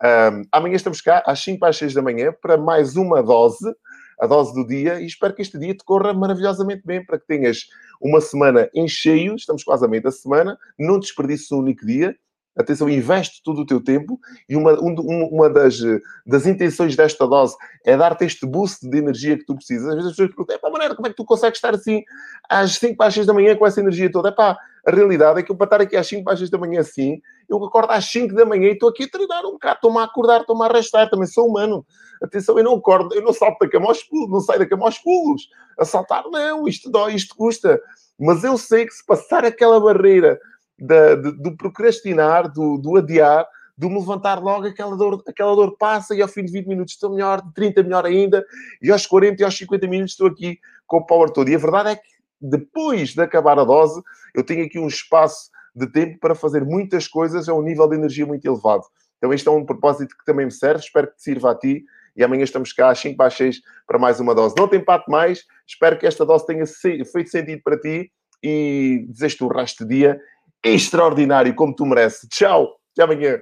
Uh, 0.01 0.41
amanhã 0.51 0.75
estamos 0.75 0.99
cá 0.99 1.21
às 1.25 1.39
5 1.43 1.63
às 1.63 1.77
6 1.77 1.93
da 1.93 2.01
manhã 2.01 2.33
para 2.41 2.57
mais 2.57 2.95
uma 2.95 3.21
dose 3.21 3.71
a 4.19 4.25
dose 4.25 4.53
do 4.53 4.65
dia 4.65 4.99
e 4.99 5.05
espero 5.05 5.33
que 5.33 5.41
este 5.41 5.57
dia 5.57 5.75
te 5.75 5.83
corra 5.83 6.13
maravilhosamente 6.13 6.81
bem 6.85 7.05
para 7.05 7.19
que 7.19 7.27
tenhas 7.27 7.67
uma 8.01 8.21
semana 8.21 8.69
em 8.73 8.87
cheio, 8.87 9.35
estamos 9.35 9.63
quase 9.63 9.85
a 9.85 9.87
meio 9.87 10.03
da 10.03 10.11
semana, 10.11 10.57
não 10.77 10.99
desperdices 10.99 11.51
um 11.51 11.59
único 11.59 11.85
dia. 11.85 12.15
Atenção, 12.55 12.89
investe 12.89 13.43
todo 13.43 13.61
o 13.61 13.65
teu 13.67 13.79
tempo 13.79 14.19
e 14.49 14.55
uma, 14.55 14.73
um, 14.81 14.95
uma 15.31 15.47
das, 15.47 15.77
das 16.25 16.47
intenções 16.47 16.95
desta 16.95 17.27
dose 17.27 17.55
é 17.85 17.95
dar-te 17.95 18.25
este 18.25 18.47
boost 18.47 18.89
de 18.89 18.97
energia 18.97 19.37
que 19.37 19.45
tu 19.45 19.55
precisas. 19.55 19.87
Às 19.89 19.93
vezes 19.93 20.09
as 20.09 20.15
pessoas 20.15 20.29
perguntam, 20.29 20.55
é 20.55 20.59
pá, 20.59 20.69
maneira, 20.71 20.95
como 20.95 21.05
é 21.05 21.11
que 21.11 21.15
tu 21.15 21.23
consegues 21.23 21.57
estar 21.57 21.75
assim 21.75 22.03
às 22.49 22.75
5 22.77 22.97
para 22.97 23.07
as 23.07 23.13
6 23.13 23.27
da 23.27 23.33
manhã 23.33 23.55
com 23.55 23.67
essa 23.67 23.79
energia 23.79 24.11
toda? 24.11 24.29
É 24.29 24.31
pá, 24.31 24.57
a 24.87 24.91
realidade 24.91 25.37
é 25.37 25.43
que 25.43 25.51
eu 25.51 25.55
para 25.57 25.65
estar 25.65 25.81
aqui 25.81 25.97
às 25.97 26.07
5 26.07 26.23
para 26.23 26.31
as 26.31 26.39
6 26.39 26.49
da 26.49 26.57
manhã 26.57 26.79
assim, 26.79 27.21
eu 27.49 27.61
acordo 27.61 27.91
às 27.91 28.05
5 28.05 28.33
da 28.33 28.45
manhã 28.45 28.69
e 28.69 28.71
estou 28.71 28.87
aqui 28.87 29.03
a 29.03 29.09
treinar 29.09 29.45
um 29.45 29.51
bocado, 29.51 29.75
estou-me 29.75 29.97
a 29.97 30.03
acordar, 30.03 30.41
estou-me 30.41 30.63
a 30.63 30.65
arrastar, 30.67 31.09
também 31.09 31.27
sou 31.27 31.45
humano. 31.45 31.85
Atenção, 32.23 32.57
eu 32.57 32.63
não 32.63 32.75
acordo, 32.75 33.13
eu 33.13 33.21
não 33.21 33.33
salto 33.33 33.59
da 33.59 33.69
cama 33.69 33.87
aos 33.87 34.01
pulos, 34.01 34.29
não 34.29 34.39
saio 34.39 34.59
da 34.59 34.65
cama 34.65 34.85
aos 34.85 34.97
pulos. 34.97 35.49
A 35.77 35.83
saltar, 35.83 36.23
não, 36.31 36.69
isto 36.69 36.89
dói, 36.89 37.15
isto 37.15 37.35
custa. 37.35 37.81
Mas 38.17 38.45
eu 38.45 38.57
sei 38.57 38.85
que 38.85 38.93
se 38.93 39.05
passar 39.05 39.43
aquela 39.43 39.77
barreira 39.77 40.39
da, 40.79 41.15
de, 41.15 41.33
do 41.33 41.57
procrastinar, 41.57 42.49
do, 42.49 42.77
do 42.77 42.95
adiar, 42.95 43.45
do 43.77 43.89
me 43.89 43.99
levantar 43.99 44.41
logo, 44.41 44.67
aquela 44.67 44.95
dor, 44.95 45.21
aquela 45.27 45.53
dor 45.53 45.75
passa 45.77 46.15
e 46.15 46.21
ao 46.21 46.29
fim 46.29 46.45
de 46.45 46.51
20 46.53 46.65
minutos 46.65 46.93
estou 46.93 47.11
melhor, 47.11 47.41
de 47.41 47.53
30 47.53 47.83
melhor 47.83 48.05
ainda, 48.05 48.43
e 48.81 48.89
aos 48.89 49.05
40 49.05 49.41
e 49.41 49.45
aos 49.45 49.57
50 49.57 49.85
minutos 49.87 50.13
estou 50.13 50.27
aqui 50.27 50.59
com 50.87 50.97
o 50.97 51.05
power 51.05 51.29
todo. 51.29 51.49
E 51.49 51.55
a 51.55 51.59
verdade 51.59 51.89
é 51.89 51.95
que 51.97 52.16
depois 52.39 53.13
de 53.13 53.21
acabar 53.21 53.59
a 53.59 53.63
dose, 53.63 54.01
eu 54.33 54.43
tenho 54.43 54.65
aqui 54.65 54.79
um 54.79 54.87
espaço 54.87 55.49
de 55.75 55.87
tempo 55.87 56.19
para 56.19 56.35
fazer 56.35 56.65
muitas 56.65 57.07
coisas 57.07 57.47
a 57.47 57.53
um 57.53 57.61
nível 57.61 57.87
de 57.87 57.95
energia 57.95 58.25
muito 58.25 58.45
elevado. 58.45 58.83
Então, 59.17 59.33
este 59.33 59.47
é 59.47 59.51
um 59.51 59.65
propósito 59.65 60.15
que 60.17 60.25
também 60.25 60.45
me 60.45 60.51
serve, 60.51 60.79
espero 60.79 61.07
que 61.07 61.15
te 61.15 61.23
sirva 61.23 61.51
a 61.51 61.55
ti. 61.55 61.83
E 62.15 62.23
amanhã 62.23 62.43
estamos 62.43 62.73
cá 62.73 62.89
às 62.89 62.99
5 62.99 63.15
para 63.15 63.27
as 63.27 63.35
6 63.35 63.61
para 63.85 63.99
mais 63.99 64.19
uma 64.19 64.33
dose. 64.33 64.55
Não 64.57 64.67
tem 64.67 64.83
pato 64.83 65.09
mais, 65.09 65.45
espero 65.67 65.99
que 65.99 66.07
esta 66.07 66.25
dose 66.25 66.47
tenha 66.47 66.65
feito 66.65 67.29
sentido 67.29 67.61
para 67.63 67.79
ti 67.79 68.11
e 68.43 69.05
desejo-te 69.09 69.43
um 69.43 69.47
resto 69.47 69.85
de 69.85 69.95
dia 69.95 70.19
extraordinário, 70.63 71.53
como 71.53 71.75
tu 71.75 71.85
mereces. 71.85 72.27
Tchau, 72.29 72.75
até 72.93 73.03
amanhã. 73.03 73.39